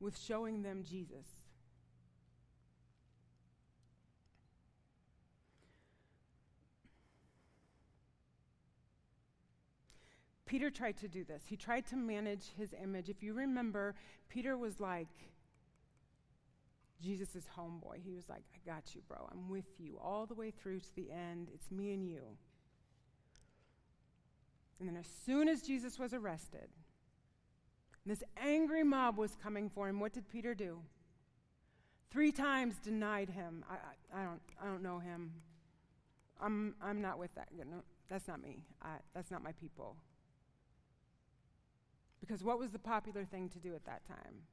with 0.00 0.18
showing 0.18 0.62
them 0.62 0.82
Jesus. 0.82 1.26
Peter 10.52 10.68
tried 10.68 10.98
to 10.98 11.08
do 11.08 11.24
this. 11.24 11.44
He 11.46 11.56
tried 11.56 11.86
to 11.86 11.96
manage 11.96 12.52
his 12.58 12.74
image. 12.82 13.08
If 13.08 13.22
you 13.22 13.32
remember, 13.32 13.94
Peter 14.28 14.58
was 14.58 14.80
like 14.80 15.08
Jesus' 17.02 17.46
homeboy. 17.58 18.02
He 18.04 18.12
was 18.12 18.28
like, 18.28 18.42
I 18.54 18.70
got 18.70 18.94
you, 18.94 19.00
bro. 19.08 19.30
I'm 19.32 19.48
with 19.48 19.64
you 19.78 19.98
all 19.98 20.26
the 20.26 20.34
way 20.34 20.50
through 20.50 20.80
to 20.80 20.94
the 20.94 21.10
end. 21.10 21.48
It's 21.54 21.70
me 21.70 21.94
and 21.94 22.06
you. 22.06 22.20
And 24.78 24.86
then, 24.86 24.96
as 24.98 25.06
soon 25.24 25.48
as 25.48 25.62
Jesus 25.62 25.98
was 25.98 26.12
arrested, 26.12 26.68
this 28.04 28.22
angry 28.36 28.84
mob 28.84 29.16
was 29.16 29.34
coming 29.42 29.70
for 29.70 29.88
him, 29.88 30.00
what 30.00 30.12
did 30.12 30.28
Peter 30.28 30.54
do? 30.54 30.80
Three 32.10 32.30
times 32.30 32.74
denied 32.84 33.30
him. 33.30 33.64
I, 33.70 33.76
I, 34.18 34.20
I 34.20 34.24
don't, 34.26 34.40
I 34.62 34.66
don't 34.66 34.82
know 34.82 34.98
him. 34.98 35.32
I'm, 36.38 36.74
I'm 36.82 37.00
not 37.00 37.18
with 37.18 37.34
that. 37.36 37.48
No, 37.56 37.78
that's 38.10 38.28
not 38.28 38.42
me. 38.42 38.66
I, 38.82 38.96
that's 39.14 39.30
not 39.30 39.42
my 39.42 39.52
people. 39.52 39.96
Because 42.22 42.44
what 42.44 42.58
was 42.58 42.70
the 42.70 42.78
popular 42.78 43.24
thing 43.24 43.48
to 43.50 43.58
do 43.58 43.74
at 43.74 43.84
that 43.84 44.06
time? 44.06 44.46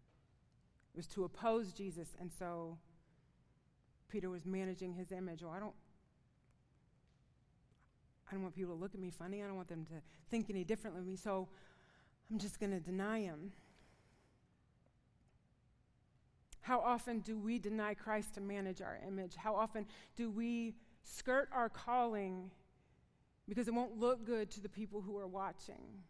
It 0.93 0.97
was 0.97 1.07
to 1.07 1.23
oppose 1.23 1.71
Jesus. 1.71 2.09
And 2.19 2.31
so 2.31 2.79
Peter 4.09 4.29
was 4.29 4.43
managing 4.45 4.95
his 4.95 5.11
image. 5.11 5.43
Oh, 5.45 5.51
I 5.51 5.59
don't. 5.59 5.75
I 8.27 8.33
don't 8.33 8.41
want 8.41 8.55
people 8.55 8.75
to 8.75 8.81
look 8.81 8.95
at 8.95 8.99
me 8.99 9.11
funny. 9.11 9.43
I 9.43 9.47
don't 9.47 9.55
want 9.55 9.69
them 9.69 9.85
to 9.85 10.01
think 10.29 10.49
any 10.49 10.63
differently 10.63 11.01
of 11.01 11.07
me. 11.07 11.15
So 11.15 11.47
I'm 12.31 12.39
just 12.39 12.59
going 12.59 12.71
to 12.71 12.79
deny 12.79 13.21
him. 13.21 13.51
How 16.61 16.79
often 16.79 17.19
do 17.19 17.37
we 17.37 17.59
deny 17.59 17.93
Christ 17.93 18.33
to 18.35 18.41
manage 18.41 18.81
our 18.81 18.99
image? 19.07 19.35
How 19.35 19.55
often 19.55 19.85
do 20.15 20.29
we 20.29 20.75
skirt 21.03 21.49
our 21.53 21.69
calling 21.69 22.51
because 23.47 23.67
it 23.67 23.73
won't 23.73 23.99
look 23.99 24.25
good 24.25 24.51
to 24.51 24.61
the 24.61 24.69
people 24.69 25.01
who 25.01 25.17
are 25.17 25.27
watching? 25.27 26.03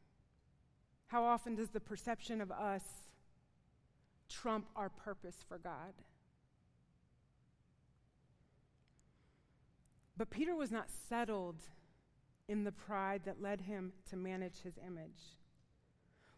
How 1.09 1.23
often 1.23 1.55
does 1.55 1.69
the 1.69 1.79
perception 1.79 2.39
of 2.39 2.51
us 2.51 2.83
trump 4.29 4.67
our 4.75 4.89
purpose 4.89 5.43
for 5.47 5.57
God? 5.57 5.93
But 10.15 10.29
Peter 10.29 10.55
was 10.55 10.71
not 10.71 10.91
settled 11.09 11.55
in 12.47 12.63
the 12.63 12.71
pride 12.71 13.21
that 13.25 13.41
led 13.41 13.61
him 13.61 13.91
to 14.11 14.17
manage 14.17 14.61
his 14.61 14.77
image. 14.85 15.39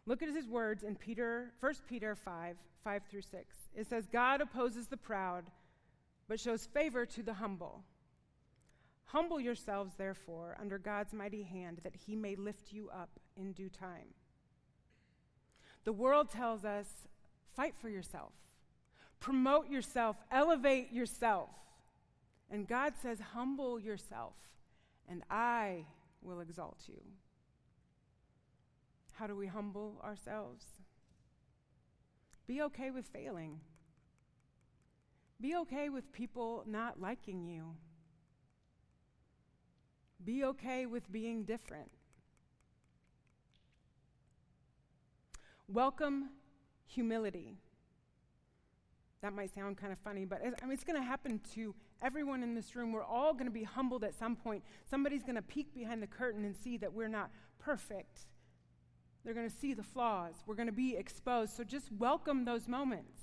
Look 0.06 0.22
at 0.22 0.30
his 0.30 0.48
words 0.48 0.84
in 0.84 0.96
Peter, 0.96 1.52
1 1.60 1.74
Peter 1.86 2.14
5, 2.14 2.56
5 2.82 3.02
through 3.10 3.22
6. 3.22 3.56
It 3.74 3.86
says, 3.86 4.06
God 4.10 4.40
opposes 4.40 4.86
the 4.86 4.96
proud, 4.96 5.44
but 6.28 6.40
shows 6.40 6.66
favor 6.72 7.04
to 7.04 7.22
the 7.22 7.34
humble. 7.34 7.84
Humble 9.04 9.38
yourselves, 9.38 9.92
therefore, 9.98 10.56
under 10.58 10.78
God's 10.78 11.12
mighty 11.12 11.42
hand, 11.42 11.80
that 11.82 11.94
he 11.94 12.16
may 12.16 12.36
lift 12.36 12.72
you 12.72 12.88
up 12.88 13.10
in 13.36 13.52
due 13.52 13.68
time. 13.68 14.14
The 15.84 15.92
world 15.92 16.30
tells 16.30 16.64
us 16.64 16.86
fight 17.56 17.74
for 17.76 17.88
yourself, 17.88 18.32
promote 19.20 19.68
yourself, 19.68 20.16
elevate 20.30 20.92
yourself. 20.92 21.50
And 22.50 22.68
God 22.68 22.94
says, 23.00 23.18
humble 23.32 23.80
yourself, 23.80 24.34
and 25.08 25.22
I 25.30 25.86
will 26.20 26.40
exalt 26.40 26.80
you. 26.86 27.00
How 29.14 29.26
do 29.26 29.34
we 29.34 29.46
humble 29.46 30.00
ourselves? 30.04 30.64
Be 32.46 32.62
okay 32.62 32.90
with 32.90 33.06
failing. 33.06 33.60
Be 35.40 35.56
okay 35.56 35.88
with 35.88 36.12
people 36.12 36.64
not 36.66 37.00
liking 37.00 37.46
you. 37.46 37.74
Be 40.24 40.44
okay 40.44 40.86
with 40.86 41.10
being 41.10 41.44
different. 41.44 41.90
Welcome 45.72 46.28
humility. 46.84 47.56
That 49.22 49.32
might 49.32 49.54
sound 49.54 49.78
kind 49.78 49.90
of 49.90 49.98
funny, 50.00 50.26
but 50.26 50.42
I 50.42 50.66
mean, 50.66 50.74
it's 50.74 50.84
going 50.84 51.00
to 51.00 51.06
happen 51.06 51.40
to 51.54 51.74
everyone 52.02 52.42
in 52.42 52.54
this 52.54 52.76
room. 52.76 52.92
We're 52.92 53.02
all 53.02 53.32
going 53.32 53.46
to 53.46 53.52
be 53.52 53.62
humbled 53.62 54.04
at 54.04 54.14
some 54.14 54.36
point. 54.36 54.62
Somebody's 54.84 55.22
going 55.22 55.36
to 55.36 55.42
peek 55.42 55.72
behind 55.72 56.02
the 56.02 56.06
curtain 56.06 56.44
and 56.44 56.54
see 56.54 56.76
that 56.76 56.92
we're 56.92 57.08
not 57.08 57.30
perfect. 57.58 58.26
They're 59.24 59.32
going 59.32 59.48
to 59.48 59.56
see 59.56 59.72
the 59.72 59.82
flaws. 59.82 60.34
We're 60.46 60.56
going 60.56 60.66
to 60.66 60.72
be 60.72 60.94
exposed. 60.94 61.56
So 61.56 61.64
just 61.64 61.90
welcome 61.92 62.44
those 62.44 62.68
moments. 62.68 63.22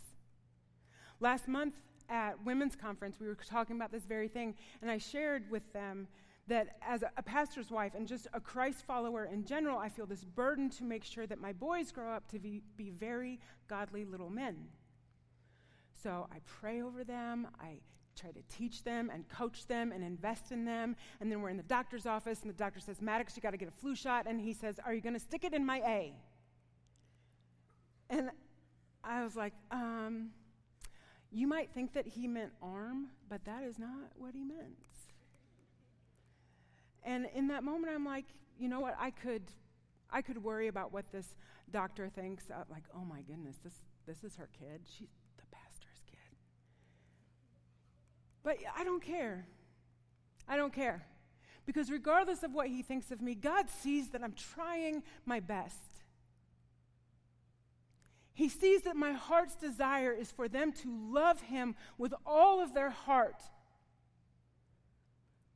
Last 1.20 1.48
month 1.48 1.75
at 2.10 2.44
Women's 2.44 2.75
Conference, 2.75 3.18
we 3.20 3.27
were 3.27 3.36
talking 3.36 3.75
about 3.75 3.91
this 3.91 4.06
very 4.06 4.27
thing, 4.27 4.56
and 4.82 4.89
I 4.89 4.98
shared 4.98 5.51
with 5.51 5.72
them 5.72 6.08
that 6.50 6.77
as 6.86 7.03
a, 7.03 7.24
pastor's 7.24 7.72
wife 7.72 7.94
and 7.96 8.08
just 8.08 8.27
a 8.34 8.39
Christ 8.39 8.86
follower 8.86 9.25
in 9.25 9.46
general, 9.46 9.77
I 9.77 9.88
feel 9.88 10.06
this 10.06 10.24
burden 10.24 10.70
to 10.72 10.84
make 10.84 11.03
sure 11.03 11.25
that 11.27 11.39
my 11.39 11.53
boys 11.53 11.91
grow 11.91 12.12
up 12.12 12.27
to 12.32 12.39
be, 12.39 12.62
be 12.75 12.89
very 12.89 13.39
godly 13.68 14.03
little 14.03 14.29
men. 14.29 14.58
So 16.03 16.27
I 16.32 16.38
pray 16.46 16.82
over 16.82 17.03
them, 17.03 17.48
I 17.62 17.79
try 18.15 18.32
to 18.32 18.41
teach 18.50 18.84
them 18.84 19.10
and 19.13 19.27
coach 19.29 19.68
them 19.68 19.91
and 19.91 20.03
invest 20.03 20.51
in 20.51 20.65
them. 20.65 20.96
And 21.22 21.32
then 21.32 21.41
we're 21.41 21.50
in 21.50 21.58
the 21.58 21.63
doctor's 21.63 22.06
office, 22.06 22.41
and 22.41 22.50
the 22.50 22.58
doctor 22.58 22.79
says, 22.79 23.01
Maddox, 23.01 23.36
you 23.36 23.41
got 23.41 23.51
to 23.51 23.58
get 23.58 23.68
a 23.68 23.79
flu 23.79 23.96
shot. 23.96 24.25
And 24.27 24.41
he 24.41 24.53
says, 24.53 24.79
Are 24.86 24.94
you 24.94 25.01
going 25.01 25.13
to 25.13 25.20
stick 25.20 25.44
it 25.44 25.53
in 25.53 25.65
my 25.65 25.77
A? 25.86 26.13
And 28.10 28.32
I 29.03 29.24
was 29.24 29.36
like, 29.36 29.53
um, 29.72 30.29
You 31.32 31.48
might 31.48 31.70
think 31.74 31.94
that 31.94 32.08
he 32.08 32.27
meant 32.27 32.51
arm, 32.62 33.08
but 33.29 33.46
that 33.46 33.63
is 33.63 33.77
not 33.77 34.12
what 34.18 34.34
he 34.34 34.44
meant. 34.44 34.75
And 37.03 37.27
in 37.34 37.48
that 37.48 37.63
moment, 37.63 37.94
I'm 37.94 38.06
like, 38.06 38.25
you 38.58 38.70
know 38.70 38.79
what? 38.79 38.96
I 39.00 39.12
could, 39.12 39.44
I 40.10 40.22
could 40.22 40.44
worry 40.44 40.68
about 40.68 40.91
what 40.91 41.12
this 41.12 41.36
doctor 41.72 42.10
thinks. 42.10 42.50
Uh, 42.50 42.63
like, 42.70 42.84
oh 42.96 43.06
my 43.06 43.22
goodness, 43.22 43.58
this, 43.63 43.74
this 44.06 44.24
is 44.24 44.36
her 44.36 44.50
kid. 44.60 44.82
She's 44.86 45.10
the 45.38 45.44
pastor's 45.51 46.03
kid. 46.10 46.38
But 48.44 48.58
I 48.77 48.84
don't 48.84 49.01
care. 49.01 49.48
I 50.48 50.58
don't 50.58 50.74
care. 50.74 51.06
Because 51.65 51.91
regardless 51.91 52.44
of 52.44 52.53
what 52.53 52.68
he 52.68 52.82
thinks 52.82 53.12
of 53.12 53.22
me, 53.22 53.36
God 53.36 53.70
sees 53.70 54.10
that 54.10 54.24
I'm 54.24 54.34
trying 54.34 55.03
my 55.25 55.39
best. 55.39 55.75
He 58.34 58.50
sees 58.50 58.84
that 58.84 58.96
my 58.96 59.12
heart's 59.12 59.56
desire 59.56 60.13
is 60.13 60.32
for 60.32 60.48
them 60.48 60.72
to 60.72 61.12
love 61.12 61.41
him 61.41 61.75
with 61.98 62.13
all 62.25 62.62
of 62.62 62.74
their 62.74 62.89
heart 62.89 63.41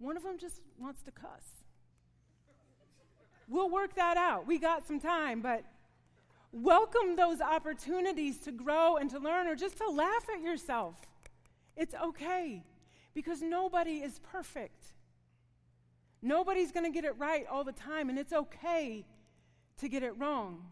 one 0.04 0.18
of 0.18 0.24
them 0.24 0.38
just 0.38 0.60
wants 0.78 1.02
to 1.04 1.12
cuss. 1.12 1.64
We'll 3.48 3.70
work 3.70 3.96
that 3.96 4.18
out. 4.18 4.46
We 4.46 4.60
got 4.60 4.86
some 4.86 5.00
time, 5.00 5.42
but 5.42 5.64
welcome 6.52 7.16
those 7.16 7.40
opportunities 7.40 8.38
to 8.40 8.52
grow 8.52 8.98
and 8.98 9.10
to 9.12 9.20
learn 9.20 9.48
or 9.48 9.56
just 9.56 9.78
to 9.78 9.90
laugh 9.90 10.28
at 10.34 10.42
yourself. 10.42 10.96
It's 11.78 11.96
okay 11.96 12.64
because 13.14 13.42
nobody 13.42 14.00
is 14.00 14.20
perfect. 14.20 14.94
Nobody's 16.22 16.72
going 16.72 16.86
to 16.86 16.92
get 16.92 17.06
it 17.06 17.18
right 17.18 17.46
all 17.50 17.64
the 17.64 17.72
time, 17.72 18.10
and 18.10 18.20
it's 18.20 18.34
okay 18.34 19.06
to 19.78 19.88
get 19.88 20.04
it 20.04 20.18
wrong. 20.18 20.66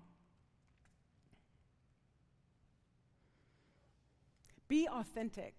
Be 4.67 4.87
authentic. 4.87 5.53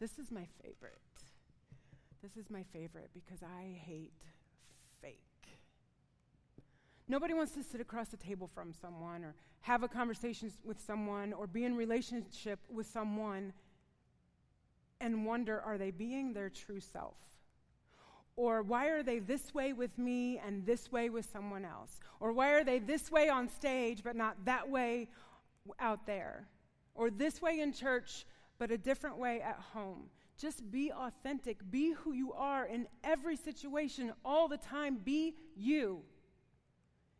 This 0.00 0.18
is 0.18 0.30
my 0.30 0.46
favorite. 0.62 1.00
This 2.22 2.36
is 2.36 2.50
my 2.50 2.64
favorite 2.72 3.10
because 3.14 3.42
I 3.42 3.78
hate 3.84 4.12
fake. 5.00 5.20
Nobody 7.08 7.34
wants 7.34 7.52
to 7.52 7.62
sit 7.62 7.80
across 7.80 8.08
the 8.08 8.16
table 8.16 8.50
from 8.52 8.72
someone 8.72 9.22
or 9.22 9.34
have 9.60 9.82
a 9.82 9.88
conversation 9.88 10.50
with 10.64 10.80
someone 10.80 11.32
or 11.32 11.46
be 11.46 11.64
in 11.64 11.76
relationship 11.76 12.58
with 12.68 12.86
someone 12.86 13.52
and 15.00 15.26
wonder 15.26 15.60
are 15.60 15.78
they 15.78 15.90
being 15.90 16.32
their 16.32 16.48
true 16.48 16.80
self? 16.80 17.14
Or 18.34 18.62
why 18.62 18.88
are 18.88 19.02
they 19.02 19.18
this 19.18 19.54
way 19.54 19.72
with 19.72 19.96
me 19.98 20.38
and 20.38 20.66
this 20.66 20.90
way 20.90 21.10
with 21.10 21.28
someone 21.30 21.64
else? 21.64 22.00
Or 22.20 22.32
why 22.32 22.50
are 22.52 22.64
they 22.64 22.78
this 22.78 23.10
way 23.10 23.28
on 23.28 23.48
stage 23.48 24.02
but 24.02 24.16
not 24.16 24.44
that 24.44 24.68
way 24.68 25.08
out 25.78 26.06
there? 26.06 26.48
Or 26.94 27.10
this 27.10 27.40
way 27.40 27.60
in 27.60 27.72
church 27.72 28.26
but 28.58 28.70
a 28.70 28.78
different 28.78 29.18
way 29.18 29.40
at 29.40 29.58
home? 29.72 30.08
Just 30.38 30.70
be 30.70 30.92
authentic. 30.92 31.58
Be 31.70 31.92
who 31.92 32.12
you 32.12 32.32
are 32.32 32.66
in 32.66 32.86
every 33.02 33.36
situation, 33.36 34.12
all 34.24 34.48
the 34.48 34.58
time. 34.58 34.96
Be 35.02 35.34
you. 35.56 36.02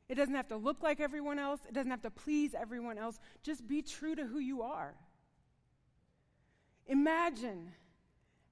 It 0.09 0.15
doesn't 0.15 0.35
have 0.35 0.49
to 0.49 0.57
look 0.57 0.83
like 0.83 1.01
everyone 1.01 1.39
else, 1.39 1.61
it 1.67 1.75
doesn't 1.75 1.91
have 1.91 2.03
to 2.03 2.11
please 2.11 2.55
everyone 2.55 2.99
else. 2.99 3.19
Just 3.43 3.67
be 3.67 3.83
true 3.83 4.15
to 4.15 4.25
who 4.25 4.39
you 4.39 4.63
are. 4.63 4.95
Imagine 6.87 7.73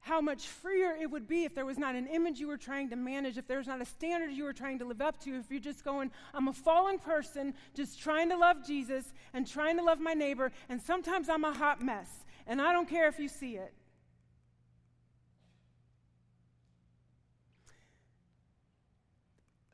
how 0.00 0.20
much 0.20 0.48
freer 0.48 0.94
it 1.00 1.10
would 1.10 1.26
be 1.26 1.44
if 1.44 1.54
there 1.54 1.64
was 1.64 1.78
not 1.78 1.94
an 1.94 2.06
image 2.08 2.38
you 2.40 2.48
were 2.48 2.58
trying 2.58 2.90
to 2.90 2.96
manage, 2.96 3.38
if 3.38 3.46
there 3.46 3.58
was 3.58 3.66
not 3.66 3.80
a 3.80 3.86
standard 3.86 4.30
you 4.32 4.44
were 4.44 4.52
trying 4.52 4.78
to 4.78 4.84
live 4.84 5.00
up 5.00 5.18
to, 5.18 5.34
if 5.36 5.50
you're 5.50 5.60
just 5.60 5.84
going, 5.84 6.10
I'm 6.34 6.48
a 6.48 6.52
fallen 6.52 6.98
person, 6.98 7.54
just 7.74 8.00
trying 8.00 8.28
to 8.30 8.36
love 8.36 8.66
Jesus 8.66 9.14
and 9.32 9.46
trying 9.46 9.78
to 9.78 9.84
love 9.84 10.00
my 10.00 10.12
neighbor, 10.12 10.50
and 10.68 10.82
sometimes 10.82 11.28
I'm 11.28 11.44
a 11.44 11.54
hot 11.54 11.80
mess, 11.80 12.10
and 12.46 12.60
I 12.60 12.72
don't 12.72 12.88
care 12.88 13.08
if 13.08 13.18
you 13.18 13.28
see 13.28 13.56
it. 13.56 13.72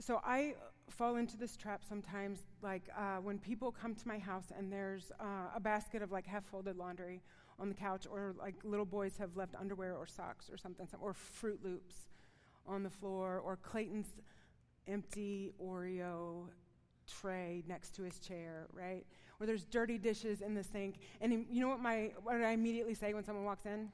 So 0.01 0.21
I 0.25 0.55
fall 0.89 1.17
into 1.17 1.37
this 1.37 1.57
trap 1.57 1.83
sometimes, 1.87 2.41
like 2.63 2.89
uh, 2.97 3.19
when 3.19 3.39
people 3.39 3.71
come 3.71 3.95
to 3.95 4.09
my 4.09 4.19
house 4.19 4.51
and 4.57 4.73
there's 4.73 5.13
uh, 5.21 5.55
a 5.55 5.61
basket 5.61 6.01
of 6.01 6.11
like 6.11 6.27
half 6.27 6.45
folded 6.47 6.77
laundry 6.77 7.21
on 7.59 7.69
the 7.69 7.75
couch, 7.75 8.07
or 8.11 8.35
like 8.39 8.55
little 8.65 8.87
boys 8.87 9.19
have 9.19 9.37
left 9.37 9.55
underwear 9.57 9.95
or 9.95 10.07
socks 10.07 10.49
or 10.51 10.57
something, 10.57 10.89
or 11.03 11.13
Froot 11.13 11.63
Loops 11.63 12.09
on 12.67 12.83
the 12.83 12.89
floor, 12.89 13.43
or 13.45 13.57
Clayton's 13.57 14.23
empty 14.89 15.51
Oreo 15.63 16.47
tray 17.21 17.63
next 17.69 17.95
to 17.97 18.03
his 18.03 18.19
chair, 18.19 18.69
right? 18.73 19.05
Or 19.39 19.47
there's 19.47 19.65
dirty 19.67 19.99
dishes 19.99 20.41
in 20.41 20.55
the 20.55 20.65
sink. 20.65 20.97
And 21.21 21.45
you 21.51 21.61
know 21.61 21.69
what 21.69 21.81
my 21.81 22.13
what 22.23 22.37
I 22.37 22.53
immediately 22.53 22.95
say 22.95 23.13
when 23.13 23.25
someone 23.25 23.45
walks 23.45 23.67
in? 23.67 23.91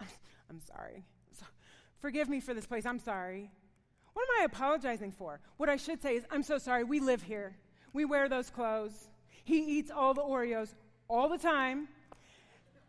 I'm 0.48 0.60
sorry. 0.60 1.04
So, 1.32 1.44
forgive 1.98 2.28
me 2.28 2.38
for 2.38 2.54
this 2.54 2.66
place. 2.66 2.86
I'm 2.86 3.00
sorry. 3.00 3.50
What 4.20 4.36
am 4.36 4.42
I 4.42 4.44
apologizing 4.44 5.12
for? 5.12 5.40
What 5.56 5.70
I 5.70 5.76
should 5.76 6.02
say 6.02 6.16
is, 6.16 6.24
I'm 6.30 6.42
so 6.42 6.58
sorry, 6.58 6.84
we 6.84 7.00
live 7.00 7.22
here. 7.22 7.56
We 7.94 8.04
wear 8.04 8.28
those 8.28 8.50
clothes. 8.50 9.08
He 9.44 9.78
eats 9.78 9.90
all 9.90 10.12
the 10.12 10.20
Oreos 10.20 10.74
all 11.08 11.30
the 11.30 11.38
time. 11.38 11.88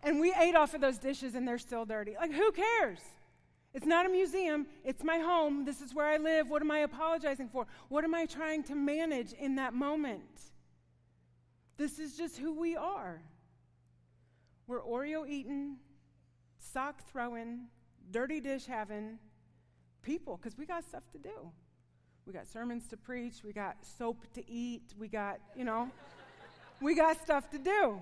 And 0.03 0.19
we 0.19 0.33
ate 0.37 0.55
off 0.55 0.73
of 0.73 0.81
those 0.81 0.97
dishes 0.97 1.33
and 1.33 1.47
they're 1.47 1.57
still 1.57 1.85
dirty. 1.85 2.15
Like, 2.19 2.33
who 2.33 2.51
cares? 2.51 2.99
It's 3.73 3.85
not 3.85 4.05
a 4.05 4.09
museum. 4.09 4.67
It's 4.83 5.05
my 5.05 5.19
home. 5.19 5.63
This 5.63 5.79
is 5.79 5.95
where 5.95 6.05
I 6.05 6.17
live. 6.17 6.49
What 6.49 6.61
am 6.61 6.69
I 6.69 6.79
apologizing 6.79 7.47
for? 7.47 7.65
What 7.87 8.03
am 8.03 8.13
I 8.13 8.25
trying 8.25 8.63
to 8.63 8.75
manage 8.75 9.31
in 9.31 9.55
that 9.55 9.73
moment? 9.73 10.41
This 11.77 11.97
is 11.97 12.17
just 12.17 12.39
who 12.39 12.51
we 12.59 12.75
are. 12.75 13.21
We're 14.67 14.81
Oreo 14.81 15.25
eating, 15.25 15.77
sock 16.57 17.09
throwing, 17.09 17.67
dirty 18.11 18.41
dish 18.41 18.65
having, 18.65 19.17
people 20.01 20.37
because 20.37 20.57
we 20.57 20.65
got 20.65 20.83
stuff 20.83 21.03
to 21.11 21.17
do. 21.17 21.51
We 22.25 22.33
got 22.33 22.47
sermons 22.47 22.87
to 22.89 22.97
preach, 22.97 23.43
we 23.43 23.51
got 23.51 23.77
soap 23.97 24.25
to 24.33 24.49
eat, 24.49 24.93
we 24.97 25.07
got, 25.07 25.39
you 25.55 25.65
know, 25.65 25.89
we 26.81 26.95
got 26.95 27.21
stuff 27.21 27.49
to 27.49 27.57
do. 27.57 28.01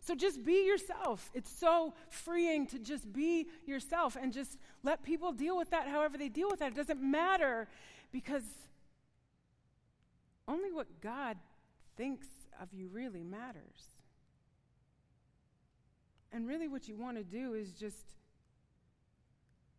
So 0.00 0.14
just 0.14 0.44
be 0.44 0.66
yourself. 0.66 1.30
It's 1.32 1.50
so 1.50 1.94
freeing 2.10 2.66
to 2.66 2.78
just 2.78 3.10
be 3.10 3.46
yourself 3.64 4.18
and 4.20 4.34
just 4.34 4.58
let 4.82 5.02
people 5.02 5.32
deal 5.32 5.56
with 5.56 5.70
that 5.70 5.88
however 5.88 6.18
they 6.18 6.28
deal 6.28 6.50
with 6.50 6.58
that. 6.58 6.72
It 6.72 6.76
doesn't 6.76 7.00
matter 7.00 7.68
because 8.12 8.42
only 10.46 10.70
what 10.70 11.00
God 11.00 11.38
thinks 11.96 12.26
of 12.60 12.74
you 12.74 12.88
really 12.88 13.24
matters. 13.24 13.94
And 16.32 16.46
really, 16.46 16.68
what 16.68 16.88
you 16.88 16.96
want 16.96 17.16
to 17.16 17.24
do 17.24 17.54
is 17.54 17.72
just 17.72 18.04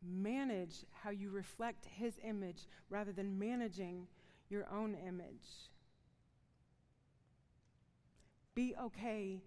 manage 0.07 0.85
how 0.91 1.09
you 1.09 1.29
reflect 1.29 1.85
His 1.85 2.19
image 2.23 2.67
rather 2.89 3.11
than 3.11 3.39
managing 3.39 4.07
your 4.49 4.65
own 4.71 4.95
image. 5.07 5.69
Be 8.53 8.75
okay 8.81 9.41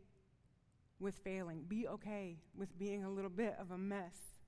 with 1.00 1.14
failing, 1.16 1.64
be 1.68 1.86
okay 1.88 2.36
with 2.56 2.78
being 2.78 3.04
a 3.04 3.10
little 3.10 3.30
bit 3.30 3.56
of 3.60 3.70
a 3.70 3.78
mess. 3.78 4.38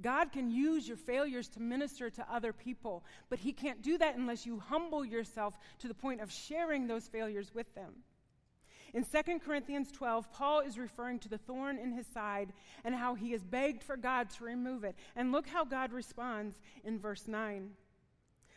God 0.00 0.32
can 0.32 0.50
use 0.50 0.86
your 0.86 0.96
failures 0.96 1.48
to 1.50 1.60
minister 1.60 2.08
to 2.10 2.32
other 2.32 2.52
people, 2.52 3.04
but 3.28 3.38
He 3.40 3.52
can't 3.52 3.82
do 3.82 3.98
that 3.98 4.16
unless 4.16 4.46
you 4.46 4.60
humble 4.60 5.04
yourself 5.04 5.58
to 5.80 5.88
the 5.88 5.94
point 5.94 6.20
of 6.20 6.30
sharing 6.30 6.86
those 6.86 7.08
failures 7.08 7.52
with 7.54 7.74
them. 7.74 7.94
In 8.94 9.04
2 9.04 9.38
Corinthians 9.40 9.90
12, 9.92 10.32
Paul 10.32 10.60
is 10.60 10.78
referring 10.78 11.18
to 11.20 11.28
the 11.28 11.38
thorn 11.38 11.78
in 11.78 11.92
his 11.92 12.06
side 12.06 12.52
and 12.84 12.94
how 12.94 13.14
he 13.14 13.32
has 13.32 13.44
begged 13.44 13.82
for 13.82 13.96
God 13.96 14.30
to 14.30 14.44
remove 14.44 14.84
it. 14.84 14.96
And 15.14 15.32
look 15.32 15.46
how 15.46 15.64
God 15.64 15.92
responds 15.92 16.56
in 16.84 16.98
verse 16.98 17.28
9. 17.28 17.70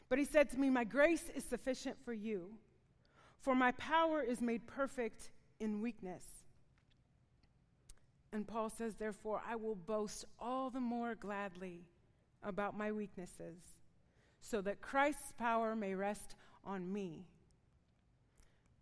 But 0.10 0.20
he 0.20 0.26
said 0.26 0.50
to 0.52 0.58
me, 0.60 0.70
My 0.70 0.84
grace 0.84 1.30
is 1.36 1.44
sufficient 1.44 1.98
for 2.04 2.14
you, 2.14 2.54
for 3.40 3.56
my 3.56 3.72
power 3.72 4.22
is 4.22 4.42
made 4.42 4.68
perfect 4.68 5.32
in 5.60 5.82
weakness. 5.82 6.24
And 8.34 8.48
Paul 8.48 8.70
says, 8.70 8.96
Therefore, 8.96 9.42
I 9.48 9.56
will 9.56 9.76
boast 9.76 10.26
all 10.40 10.70
the 10.70 10.80
more 10.80 11.16
gladly 11.16 11.82
about 12.44 12.78
my 12.78 12.92
weaknesses, 12.92 13.58
so 14.40 14.62
that 14.62 14.82
Christ's 14.82 15.34
power 15.38 15.76
may 15.76 15.94
rest 15.94 16.36
on 16.66 16.92
me. 16.92 17.26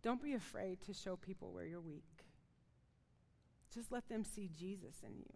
Don't 0.02 0.22
be 0.22 0.34
afraid 0.34 0.80
to 0.82 0.92
show 0.92 1.16
people 1.16 1.52
where 1.52 1.66
you're 1.66 1.80
weak. 1.80 2.24
Just 3.72 3.92
let 3.92 4.08
them 4.08 4.24
see 4.24 4.48
Jesus 4.58 4.96
in 5.06 5.16
you. 5.18 5.32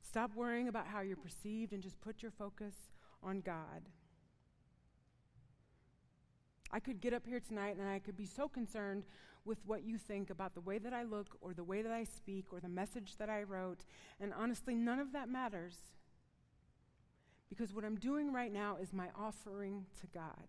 Stop 0.00 0.34
worrying 0.34 0.68
about 0.68 0.86
how 0.86 1.00
you're 1.00 1.16
perceived 1.16 1.72
and 1.72 1.82
just 1.82 2.00
put 2.00 2.22
your 2.22 2.30
focus 2.30 2.74
on 3.22 3.40
God. 3.40 3.88
I 6.70 6.80
could 6.80 7.00
get 7.00 7.12
up 7.12 7.26
here 7.26 7.40
tonight 7.40 7.76
and 7.78 7.88
I 7.88 7.98
could 7.98 8.16
be 8.16 8.26
so 8.26 8.48
concerned 8.48 9.04
with 9.44 9.58
what 9.66 9.84
you 9.84 9.98
think 9.98 10.30
about 10.30 10.54
the 10.54 10.60
way 10.60 10.78
that 10.78 10.92
I 10.92 11.02
look 11.02 11.36
or 11.40 11.52
the 11.52 11.64
way 11.64 11.82
that 11.82 11.92
I 11.92 12.04
speak 12.04 12.46
or 12.52 12.60
the 12.60 12.68
message 12.68 13.16
that 13.18 13.28
I 13.28 13.42
wrote. 13.42 13.84
And 14.20 14.32
honestly, 14.32 14.74
none 14.74 14.98
of 14.98 15.12
that 15.12 15.28
matters. 15.28 15.76
Because 17.48 17.74
what 17.74 17.84
I'm 17.84 17.96
doing 17.96 18.32
right 18.32 18.52
now 18.52 18.76
is 18.80 18.92
my 18.92 19.08
offering 19.18 19.84
to 20.00 20.06
God. 20.08 20.46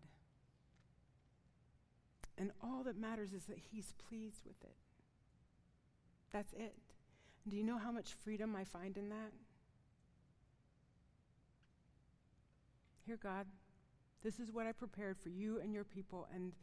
And 2.38 2.52
all 2.63 2.84
that 2.84 2.98
matters 2.98 3.34
is 3.34 3.46
that 3.46 3.58
He's 3.72 3.93
pleased 4.08 4.41
with 4.46 4.62
it. 4.63 4.76
That's 6.32 6.54
it. 6.54 6.76
do 7.48 7.56
you 7.56 7.63
know 7.63 7.78
how 7.78 7.91
much 7.91 8.13
freedom 8.24 8.56
I 8.56 8.63
find 8.63 8.98
in 8.98 9.10
that? 9.10 9.32
Here, 13.06 13.19
God, 13.22 13.46
this 14.24 14.39
is 14.39 14.52
what 14.52 14.65
I 14.65 14.72
prepared 14.72 15.17
for 15.17 15.30
you 15.30 15.60
and 15.60 15.74
your 15.74 15.84
people, 15.84 16.28
and 16.34 16.54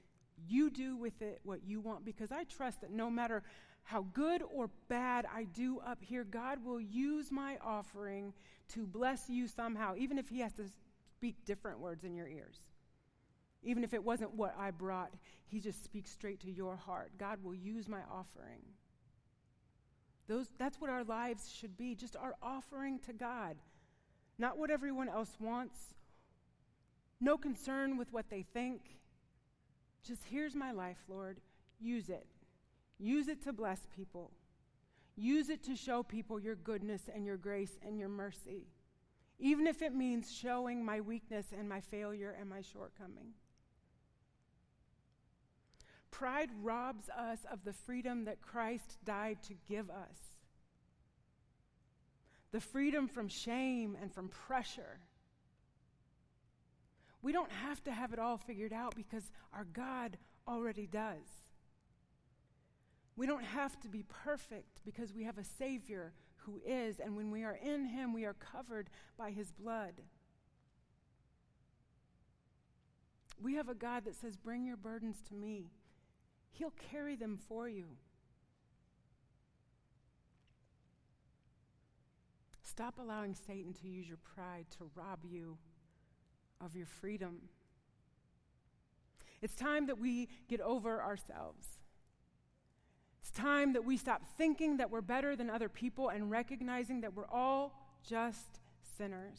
you 0.49 0.71
do 0.71 0.97
with 0.97 1.21
it 1.21 1.41
what 1.45 1.61
you 1.67 1.81
want 1.81 2.05
because 2.05 2.33
I 2.33 2.45
trust 2.45 2.81
that 2.81 2.91
no 2.91 3.11
matter 3.11 3.43
how 3.85 4.07
good 4.15 4.43
or 4.43 4.71
bad 4.89 5.27
I 5.33 5.45
do 5.45 5.81
up 5.81 5.99
here, 6.03 6.25
God 6.25 6.65
will 6.65 6.81
use 6.81 7.31
my 7.31 7.59
offering 7.63 8.33
to 8.71 8.87
bless 8.87 9.29
you 9.29 9.47
somehow, 9.49 9.95
even 9.97 10.19
if 10.19 10.29
He 10.29 10.41
has 10.41 10.53
to 10.55 10.65
speak 11.17 11.45
different 11.45 11.81
words 11.81 12.05
in 12.05 12.15
your 12.15 12.29
ears. 12.29 12.61
Even 13.63 13.85
if 13.85 13.93
it 13.93 14.03
wasn't 14.03 14.35
what 14.35 14.55
I 14.59 14.71
brought, 14.71 15.13
He 15.47 15.61
just 15.61 15.85
speaks 15.85 16.11
straight 16.11 16.41
to 16.41 16.51
your 16.51 16.77
heart. 16.77 17.13
God 17.19 17.43
will 17.43 17.55
use 17.55 17.89
my 17.89 18.01
offering. 18.11 18.63
Those, 20.29 20.47
that's 20.59 20.81
what 20.81 20.91
our 20.91 21.05
lives 21.05 21.51
should 21.51 21.77
be 21.77 21.95
just 21.95 22.17
our 22.17 22.37
offering 22.43 23.01
to 23.01 23.13
God. 23.13 23.57
Not 24.39 24.57
what 24.57 24.71
everyone 24.71 25.09
else 25.09 25.37
wants, 25.39 25.95
no 27.21 27.37
concern 27.37 27.99
with 27.99 28.13
what 28.13 28.31
they 28.31 28.43
think. 28.55 28.81
Just 30.03 30.25
here's 30.25 30.55
my 30.55 30.73
life, 30.73 30.99
Lord. 31.09 31.41
Use 31.79 32.09
it. 32.09 32.27
Use 32.99 33.29
it 33.29 33.43
to 33.43 33.53
bless 33.53 33.87
people. 33.95 34.31
Use 35.17 35.51
it 35.51 35.63
to 35.65 35.77
show 35.77 36.03
people 36.03 36.41
your 36.41 36.55
goodness 36.55 37.11
and 37.15 37.27
your 37.27 37.37
grace 37.37 37.79
and 37.87 37.99
your 37.99 38.09
mercy, 38.09 38.69
even 39.39 39.67
if 39.67 39.83
it 39.83 39.95
means 39.95 40.33
showing 40.33 40.83
my 40.85 41.01
weakness 41.01 41.47
and 41.59 41.69
my 41.69 41.81
failure 41.81 42.35
and 42.39 42.49
my 42.49 42.63
shortcoming. 42.63 43.35
Pride 46.11 46.51
robs 46.63 47.09
us 47.09 47.41
of 47.51 47.65
the 47.65 47.73
freedom 47.73 48.25
that 48.25 48.43
Christ 48.43 48.99
died 49.05 49.43
to 49.45 49.55
give 49.69 49.91
us 49.91 50.19
the 52.53 52.61
freedom 52.61 53.07
from 53.07 53.29
shame 53.29 53.97
and 54.01 54.13
from 54.13 54.29
pressure 54.29 54.99
we 57.23 57.33
don't 57.33 57.51
have 57.51 57.83
to 57.85 57.93
have 57.93 58.13
it 58.13 58.19
all 58.19 58.39
figured 58.39 58.73
out 58.73 58.95
because 58.95 59.31
our 59.53 59.65
God 59.65 60.17
already 60.49 60.87
does. 60.87 61.27
We 63.17 63.27
don't 63.27 63.45
have 63.45 63.79
to 63.81 63.89
be 63.89 64.05
perfect 64.09 64.81
because 64.85 65.13
we 65.13 65.25
have 65.25 65.37
a 65.37 65.45
Savior 65.45 66.15
who 66.37 66.61
is, 66.65 67.01
and 67.01 67.17
when 67.17 67.31
we 67.31 67.45
are 67.45 67.59
in 67.63 67.85
Him, 67.85 68.15
we 68.15 68.25
are 68.25 68.35
covered 68.35 68.89
by 69.19 69.31
His 69.31 69.53
blood. 69.53 70.01
We 73.43 73.55
have 73.55 73.69
a 73.69 73.75
God 73.75 74.05
that 74.05 74.17
says, 74.17 74.37
Bring 74.37 74.65
your 74.65 74.79
burdens 74.79 75.21
to 75.29 75.35
me, 75.35 75.71
He'll 76.51 76.75
carry 76.91 77.17
them 77.17 77.39
for 77.49 77.69
you. 77.69 77.87
Stop 82.63 82.99
allowing 82.99 83.35
Satan 83.35 83.73
to 83.75 83.89
use 83.89 84.09
your 84.09 84.19
pride 84.19 84.67
to 84.79 84.91
rob 84.95 85.21
you 85.25 85.59
of 86.61 86.77
your 86.77 86.87
freedom. 86.87 87.49
It's 89.43 89.55
time 89.55 89.87
that 89.87 89.99
we 89.99 90.29
get 90.49 90.61
over 90.61 91.03
ourselves. 91.03 91.67
It's 93.21 93.31
time 93.31 93.73
that 93.75 93.85
we 93.85 93.97
stop 93.97 94.23
thinking 94.39 94.79
that 94.79 94.91
we're 94.91 95.01
better 95.01 95.37
than 95.37 95.51
other 95.51 95.69
people 95.69 96.09
and 96.09 96.31
recognizing 96.31 97.01
that 97.03 97.15
we're 97.15 97.29
all 97.31 97.75
just 98.07 98.61
sinners. 98.97 99.39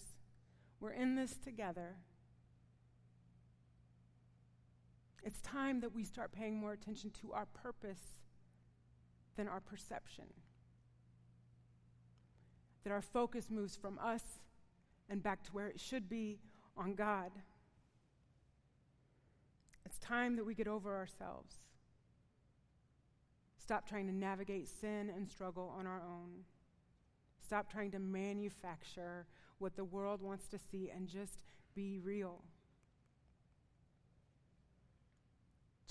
We're 0.80 0.94
in 0.94 1.16
this 1.16 1.38
together. 1.38 1.96
It's 5.24 5.40
time 5.42 5.82
that 5.82 5.94
we 5.94 6.04
start 6.04 6.32
paying 6.32 6.60
more 6.60 6.74
attention 6.74 7.12
to 7.22 7.34
our 7.34 7.46
purpose 7.46 8.20
than 9.36 9.48
our 9.48 9.60
perception. 9.60 10.26
That 12.84 12.92
our 12.92 13.02
focus 13.02 13.50
moves 13.50 13.76
from 13.76 14.00
us 14.00 14.24
and 15.10 15.22
back 15.22 15.44
to 15.44 15.52
where 15.52 15.68
it 15.68 15.80
should 15.80 16.10
be 16.10 16.40
on 16.76 16.96
God. 16.96 17.32
It's 19.86 20.00
time 20.00 20.36
that 20.38 20.46
we 20.46 20.56
get 20.56 20.68
over 20.68 20.96
ourselves. 20.96 21.56
Stop 23.58 23.88
trying 23.88 24.08
to 24.08 24.14
navigate 24.14 24.68
sin 24.68 25.12
and 25.16 25.30
struggle 25.30 25.74
on 25.78 25.86
our 25.86 26.02
own. 26.02 26.46
Stop 27.46 27.72
trying 27.72 27.92
to 27.92 28.00
manufacture 28.00 29.28
what 29.60 29.76
the 29.76 29.84
world 29.84 30.22
wants 30.22 30.48
to 30.48 30.58
see 30.58 30.90
and 30.90 31.08
just 31.08 31.44
be 31.76 32.00
real. 32.00 32.44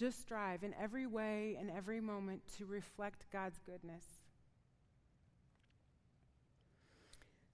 Just 0.00 0.22
strive 0.22 0.62
in 0.62 0.72
every 0.80 1.06
way 1.06 1.58
and 1.60 1.70
every 1.70 2.00
moment 2.00 2.40
to 2.56 2.64
reflect 2.64 3.26
God's 3.30 3.58
goodness. 3.66 4.02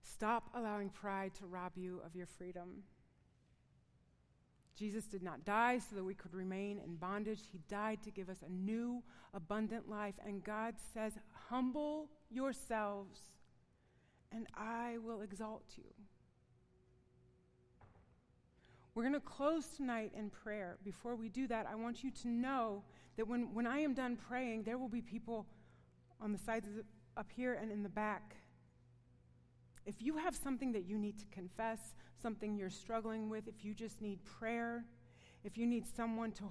Stop 0.01 0.45
allowing 0.55 0.91
pride 0.91 1.35
to 1.41 1.47
rob 1.47 1.73
you 1.75 2.01
of 2.07 2.15
your 2.15 2.29
freedom. 2.29 2.85
Jesus 4.79 5.07
did 5.07 5.25
not 5.25 5.45
die 5.45 5.81
so 5.81 5.97
that 5.97 6.05
we 6.05 6.15
could 6.15 6.33
remain 6.33 6.79
in 6.79 6.95
bondage. 6.95 7.41
He 7.51 7.59
died 7.69 8.01
to 8.05 8.13
give 8.13 8.29
us 8.29 8.45
a 8.47 8.53
new, 8.53 9.03
abundant 9.35 9.89
life. 9.89 10.15
And 10.25 10.45
God 10.45 10.77
says, 10.95 11.15
Humble 11.49 12.11
yourselves, 12.31 13.19
and 14.31 14.47
I 14.55 14.99
will 15.05 15.23
exalt 15.23 15.65
you. 15.77 15.91
We're 18.97 19.03
going 19.03 19.13
to 19.13 19.21
close 19.21 19.67
tonight 19.77 20.13
in 20.17 20.31
prayer. 20.31 20.79
Before 20.83 21.17
we 21.17 21.29
do 21.29 21.47
that, 21.49 21.67
I 21.71 21.75
want 21.75 22.03
you 22.03 22.11
to 22.23 22.29
know 22.29 22.83
that 23.19 23.29
when, 23.29 23.53
when 23.53 23.67
I 23.67 23.81
am 23.81 23.93
done 23.93 24.17
praying, 24.17 24.63
there 24.63 24.79
will 24.79 24.89
be 24.89 25.03
people 25.03 25.45
on 26.19 26.33
the 26.33 26.39
sides 26.39 26.67
up 27.15 27.31
here 27.31 27.59
and 27.61 27.71
in 27.71 27.83
the 27.83 27.91
back. 27.91 28.37
If 29.85 29.97
you 30.01 30.17
have 30.17 30.35
something 30.35 30.73
that 30.73 30.87
you 30.87 30.97
need 30.97 31.19
to 31.19 31.27
confess, 31.27 31.95
something 32.23 32.57
you're 32.57 32.71
struggling 32.71 33.29
with, 33.29 33.47
if 33.49 33.67
you 33.67 33.75
just 33.75 34.01
need 34.01 34.25
prayer, 34.25 34.83
if 35.45 35.59
you 35.59 35.67
need 35.67 35.85
someone 35.87 36.33
to, 36.33 36.45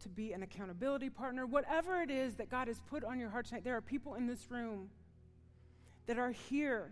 to 0.00 0.08
be 0.10 0.34
an 0.34 0.42
accountability 0.42 1.08
partner, 1.08 1.46
whatever 1.46 2.02
it 2.02 2.10
is 2.10 2.34
that 2.34 2.50
God 2.50 2.68
has 2.68 2.82
put 2.90 3.04
on 3.04 3.18
your 3.18 3.30
heart 3.30 3.46
tonight, 3.46 3.64
there 3.64 3.76
are 3.78 3.80
people 3.80 4.16
in 4.16 4.26
this 4.26 4.50
room 4.50 4.90
that 6.04 6.18
are 6.18 6.32
here 6.32 6.90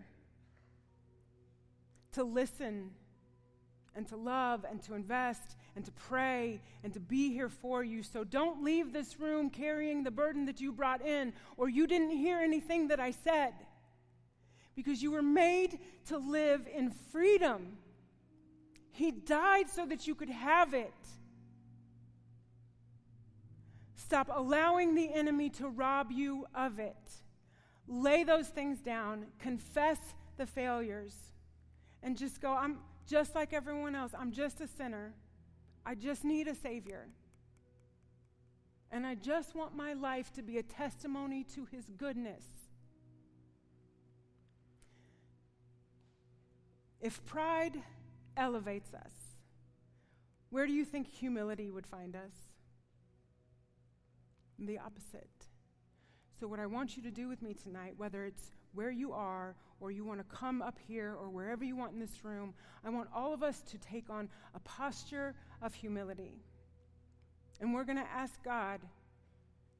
to 2.13 2.23
listen 2.23 2.89
and 3.99 4.07
to 4.07 4.15
love 4.15 4.65
and 4.71 4.81
to 4.81 4.93
invest 4.93 5.57
and 5.75 5.83
to 5.83 5.91
pray 5.91 6.61
and 6.85 6.93
to 6.93 7.01
be 7.01 7.33
here 7.33 7.49
for 7.49 7.83
you. 7.83 8.01
So 8.01 8.23
don't 8.23 8.63
leave 8.63 8.93
this 8.93 9.19
room 9.19 9.49
carrying 9.49 10.03
the 10.03 10.09
burden 10.09 10.45
that 10.45 10.61
you 10.61 10.71
brought 10.71 11.05
in 11.05 11.33
or 11.57 11.67
you 11.67 11.85
didn't 11.85 12.11
hear 12.11 12.39
anything 12.39 12.87
that 12.87 13.01
I 13.01 13.11
said 13.11 13.51
because 14.73 15.03
you 15.03 15.11
were 15.11 15.21
made 15.21 15.79
to 16.07 16.17
live 16.17 16.65
in 16.73 16.91
freedom. 17.11 17.77
He 18.93 19.11
died 19.11 19.69
so 19.69 19.85
that 19.85 20.07
you 20.07 20.15
could 20.15 20.29
have 20.29 20.73
it. 20.73 20.93
Stop 23.97 24.29
allowing 24.33 24.95
the 24.95 25.13
enemy 25.13 25.49
to 25.49 25.67
rob 25.67 26.09
you 26.09 26.45
of 26.55 26.79
it. 26.79 26.95
Lay 27.85 28.23
those 28.23 28.47
things 28.47 28.79
down, 28.79 29.25
confess 29.39 29.99
the 30.37 30.45
failures, 30.45 31.15
and 32.01 32.17
just 32.17 32.39
go, 32.39 32.53
I'm 32.53 32.77
just 33.09 33.33
like 33.33 33.53
everyone 33.53 33.95
else. 33.95 34.11
I'm 34.17 34.31
just 34.31 34.61
a 34.61 34.67
sinner. 34.67 35.13
I 35.85 35.95
just 35.95 36.23
need 36.23 36.47
a 36.47 36.55
Savior. 36.55 37.07
And 38.91 39.05
I 39.05 39.15
just 39.15 39.55
want 39.55 39.75
my 39.75 39.93
life 39.93 40.31
to 40.33 40.43
be 40.43 40.57
a 40.59 40.63
testimony 40.63 41.43
to 41.55 41.65
His 41.65 41.85
goodness. 41.97 42.43
If 47.01 47.25
pride 47.25 47.81
elevates 48.37 48.93
us, 48.93 49.13
where 50.49 50.67
do 50.67 50.73
you 50.73 50.85
think 50.85 51.07
humility 51.07 51.69
would 51.69 51.87
find 51.87 52.15
us? 52.15 52.33
The 54.59 54.77
opposite. 54.77 55.29
So, 56.39 56.47
what 56.47 56.59
I 56.59 56.65
want 56.65 56.97
you 56.97 57.03
to 57.03 57.11
do 57.11 57.27
with 57.27 57.41
me 57.41 57.53
tonight, 57.53 57.93
whether 57.97 58.25
it's 58.25 58.51
where 58.73 58.91
you 58.91 59.13
are 59.13 59.55
or 59.79 59.91
you 59.91 60.03
want 60.03 60.19
to 60.19 60.35
come 60.35 60.61
up 60.61 60.77
here 60.87 61.15
or 61.19 61.29
wherever 61.29 61.63
you 61.63 61.75
want 61.75 61.93
in 61.93 61.99
this 61.99 62.23
room, 62.23 62.53
I 62.85 62.89
want 62.89 63.09
all 63.15 63.33
of 63.33 63.43
us 63.43 63.61
to 63.61 63.77
take 63.77 64.09
on 64.09 64.29
a 64.55 64.59
posture 64.59 65.35
of 65.61 65.73
humility. 65.73 66.41
And 67.61 67.73
we're 67.73 67.83
going 67.83 67.97
to 67.97 68.11
ask 68.13 68.41
God 68.43 68.81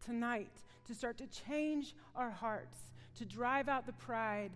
tonight 0.03 0.51
to 0.87 0.93
start 0.93 1.17
to 1.17 1.27
change 1.27 1.95
our 2.15 2.29
hearts, 2.29 2.77
to 3.17 3.25
drive 3.25 3.69
out 3.69 3.85
the 3.85 3.93
pride 3.93 4.51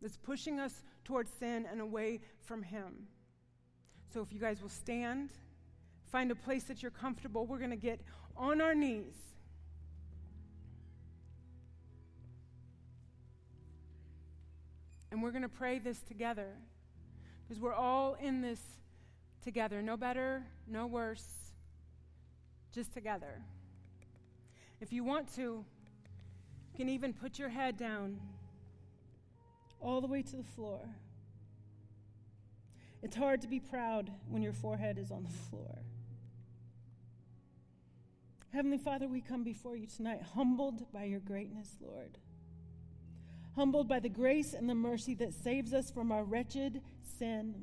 that's 0.00 0.16
pushing 0.16 0.60
us 0.60 0.82
towards 1.04 1.30
sin 1.38 1.66
and 1.70 1.80
away 1.80 2.20
from 2.40 2.62
Him. 2.62 3.08
So 4.12 4.22
if 4.22 4.32
you 4.32 4.38
guys 4.38 4.62
will 4.62 4.68
stand, 4.68 5.30
find 6.10 6.30
a 6.30 6.34
place 6.34 6.64
that 6.64 6.82
you're 6.82 6.90
comfortable, 6.90 7.46
we're 7.46 7.58
going 7.58 7.70
to 7.70 7.76
get 7.76 8.00
on 8.36 8.60
our 8.60 8.74
knees. 8.74 9.16
And 15.10 15.22
we're 15.22 15.30
going 15.30 15.42
to 15.42 15.48
pray 15.48 15.78
this 15.78 16.00
together 16.00 16.48
because 17.46 17.60
we're 17.60 17.74
all 17.74 18.16
in 18.20 18.40
this 18.40 18.60
together. 19.42 19.80
No 19.80 19.96
better, 19.96 20.44
no 20.66 20.86
worse, 20.86 21.26
just 22.72 22.92
together. 22.92 23.40
If 24.80 24.92
you 24.92 25.02
want 25.04 25.34
to, 25.36 25.42
you 25.42 25.64
can 26.76 26.88
even 26.88 27.12
put 27.12 27.38
your 27.38 27.48
head 27.48 27.76
down 27.76 28.20
all 29.80 30.00
the 30.00 30.06
way 30.06 30.22
to 30.22 30.36
the 30.36 30.44
floor. 30.44 30.80
It's 33.02 33.16
hard 33.16 33.40
to 33.42 33.48
be 33.48 33.60
proud 33.60 34.10
when 34.28 34.42
your 34.42 34.52
forehead 34.52 34.98
is 34.98 35.10
on 35.10 35.22
the 35.22 35.30
floor. 35.30 35.78
Heavenly 38.52 38.78
Father, 38.78 39.06
we 39.06 39.20
come 39.20 39.44
before 39.44 39.76
you 39.76 39.86
tonight 39.86 40.22
humbled 40.34 40.90
by 40.92 41.04
your 41.04 41.20
greatness, 41.20 41.76
Lord. 41.80 42.18
Humbled 43.58 43.88
by 43.88 43.98
the 43.98 44.08
grace 44.08 44.54
and 44.54 44.70
the 44.70 44.74
mercy 44.76 45.16
that 45.16 45.34
saves 45.34 45.74
us 45.74 45.90
from 45.90 46.12
our 46.12 46.22
wretched 46.22 46.80
sin. 47.18 47.56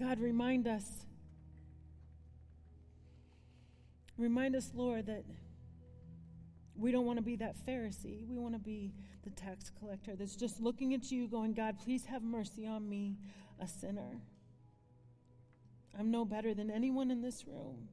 God, 0.00 0.18
remind 0.18 0.66
us. 0.66 0.84
Remind 4.18 4.56
us, 4.56 4.72
Lord, 4.74 5.06
that 5.06 5.22
we 6.74 6.90
don't 6.90 7.06
want 7.06 7.18
to 7.18 7.22
be 7.22 7.36
that 7.36 7.54
Pharisee. 7.64 8.26
We 8.28 8.36
want 8.36 8.54
to 8.54 8.58
be 8.58 8.92
the 9.22 9.30
tax 9.30 9.70
collector 9.78 10.16
that's 10.16 10.34
just 10.34 10.60
looking 10.60 10.92
at 10.92 11.12
you, 11.12 11.28
going, 11.28 11.54
God, 11.54 11.78
please 11.78 12.06
have 12.06 12.24
mercy 12.24 12.66
on 12.66 12.88
me, 12.88 13.16
a 13.60 13.68
sinner. 13.68 14.22
I'm 15.96 16.10
no 16.10 16.24
better 16.24 16.52
than 16.52 16.68
anyone 16.68 17.12
in 17.12 17.22
this 17.22 17.46
room, 17.46 17.90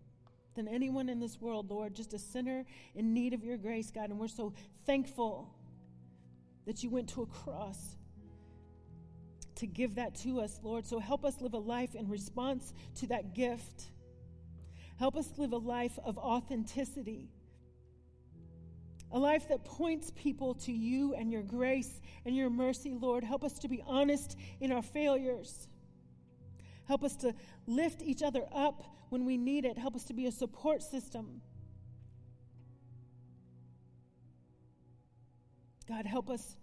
than 0.55 0.67
anyone 0.67 1.09
in 1.09 1.19
this 1.19 1.39
world, 1.39 1.69
Lord, 1.69 1.93
just 1.93 2.13
a 2.13 2.19
sinner 2.19 2.65
in 2.95 3.13
need 3.13 3.33
of 3.33 3.43
your 3.43 3.57
grace, 3.57 3.91
God. 3.91 4.09
And 4.09 4.19
we're 4.19 4.27
so 4.27 4.53
thankful 4.85 5.53
that 6.65 6.83
you 6.83 6.89
went 6.89 7.09
to 7.09 7.21
a 7.23 7.25
cross 7.25 7.95
to 9.55 9.67
give 9.67 9.95
that 9.95 10.15
to 10.15 10.41
us, 10.41 10.59
Lord. 10.63 10.85
So 10.85 10.99
help 10.99 11.23
us 11.25 11.39
live 11.41 11.53
a 11.53 11.59
life 11.59 11.95
in 11.95 12.09
response 12.09 12.73
to 12.95 13.07
that 13.07 13.35
gift. 13.35 13.83
Help 14.97 15.15
us 15.15 15.27
live 15.37 15.53
a 15.53 15.57
life 15.57 15.97
of 16.03 16.17
authenticity 16.17 17.29
a 19.13 19.19
life 19.19 19.49
that 19.49 19.63
points 19.65 20.11
people 20.15 20.53
to 20.53 20.71
you 20.71 21.13
and 21.13 21.31
your 21.31 21.41
grace 21.41 21.99
and 22.25 22.35
your 22.35 22.49
mercy, 22.49 22.93
Lord. 22.93 23.23
Help 23.23 23.43
us 23.43 23.53
to 23.59 23.67
be 23.67 23.83
honest 23.85 24.37
in 24.59 24.71
our 24.71 24.81
failures. 24.81 25.67
Help 26.87 27.03
us 27.03 27.15
to 27.17 27.33
lift 27.67 28.01
each 28.01 28.21
other 28.21 28.45
up 28.53 28.83
when 29.09 29.25
we 29.25 29.37
need 29.37 29.65
it. 29.65 29.77
Help 29.77 29.95
us 29.95 30.03
to 30.05 30.13
be 30.13 30.25
a 30.25 30.31
support 30.31 30.81
system. 30.81 31.41
God, 35.87 36.05
help 36.05 36.29
us 36.29 36.55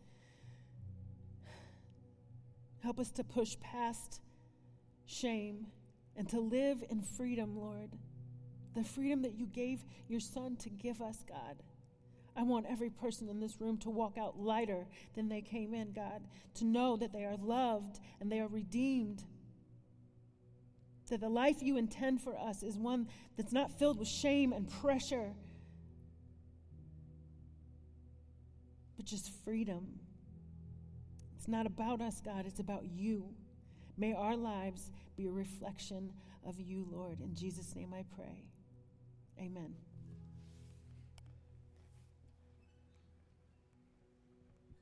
help 2.83 2.99
us 2.99 3.11
to 3.11 3.25
push 3.25 3.57
past 3.61 4.23
shame 5.05 5.67
and 6.17 6.29
to 6.31 6.41
live 6.41 6.83
in 6.89 7.03
freedom, 7.03 7.57
Lord. 7.57 7.91
The 8.75 8.85
freedom 8.85 9.23
that 9.23 9.35
you 9.35 9.47
gave 9.47 9.85
your 10.09 10.21
son 10.21 10.57
to 10.57 10.71
give 10.71 11.03
us, 11.03 11.25
God. 11.29 11.63
I 12.37 12.43
want 12.43 12.67
every 12.69 12.89
person 12.89 13.29
in 13.29 13.41
this 13.41 13.61
room 13.61 13.79
to 13.79 13.91
walk 13.91 14.17
out 14.17 14.39
lighter 14.39 14.87
than 15.15 15.29
they 15.29 15.41
came 15.41 15.75
in, 15.75 15.93
God, 15.93 16.23
to 16.55 16.65
know 16.65 16.97
that 16.97 17.13
they 17.13 17.25
are 17.25 17.37
loved 17.37 17.99
and 18.21 18.31
they 18.31 18.41
are 18.41 18.47
redeemed. 18.47 19.25
That 21.09 21.21
the 21.21 21.29
life 21.29 21.63
you 21.63 21.79
intend 21.79 22.21
for 22.21 22.37
us 22.39 22.63
is 22.63 22.77
one 22.77 23.09
that's 23.37 23.53
not 23.53 23.79
filled 23.79 23.99
with 23.99 24.09
shame 24.09 24.53
and 24.53 24.69
pressure, 24.69 25.33
but 28.97 29.07
just 29.07 29.33
freedom. 29.45 30.01
It's 31.37 31.49
not 31.49 31.67
about 31.67 32.03
us, 32.03 32.21
God, 32.23 32.45
it's 32.47 32.61
about 32.61 32.85
you. 32.85 33.25
May 33.97 34.13
our 34.13 34.37
lives 34.37 34.91
be 35.17 35.27
a 35.29 35.33
reflection 35.33 36.13
of 36.47 36.61
you, 36.61 36.87
Lord. 36.91 37.21
In 37.21 37.35
Jesus' 37.35 37.75
name 37.75 37.95
I 37.95 38.05
pray. 38.15 38.45
Amen. 39.41 39.75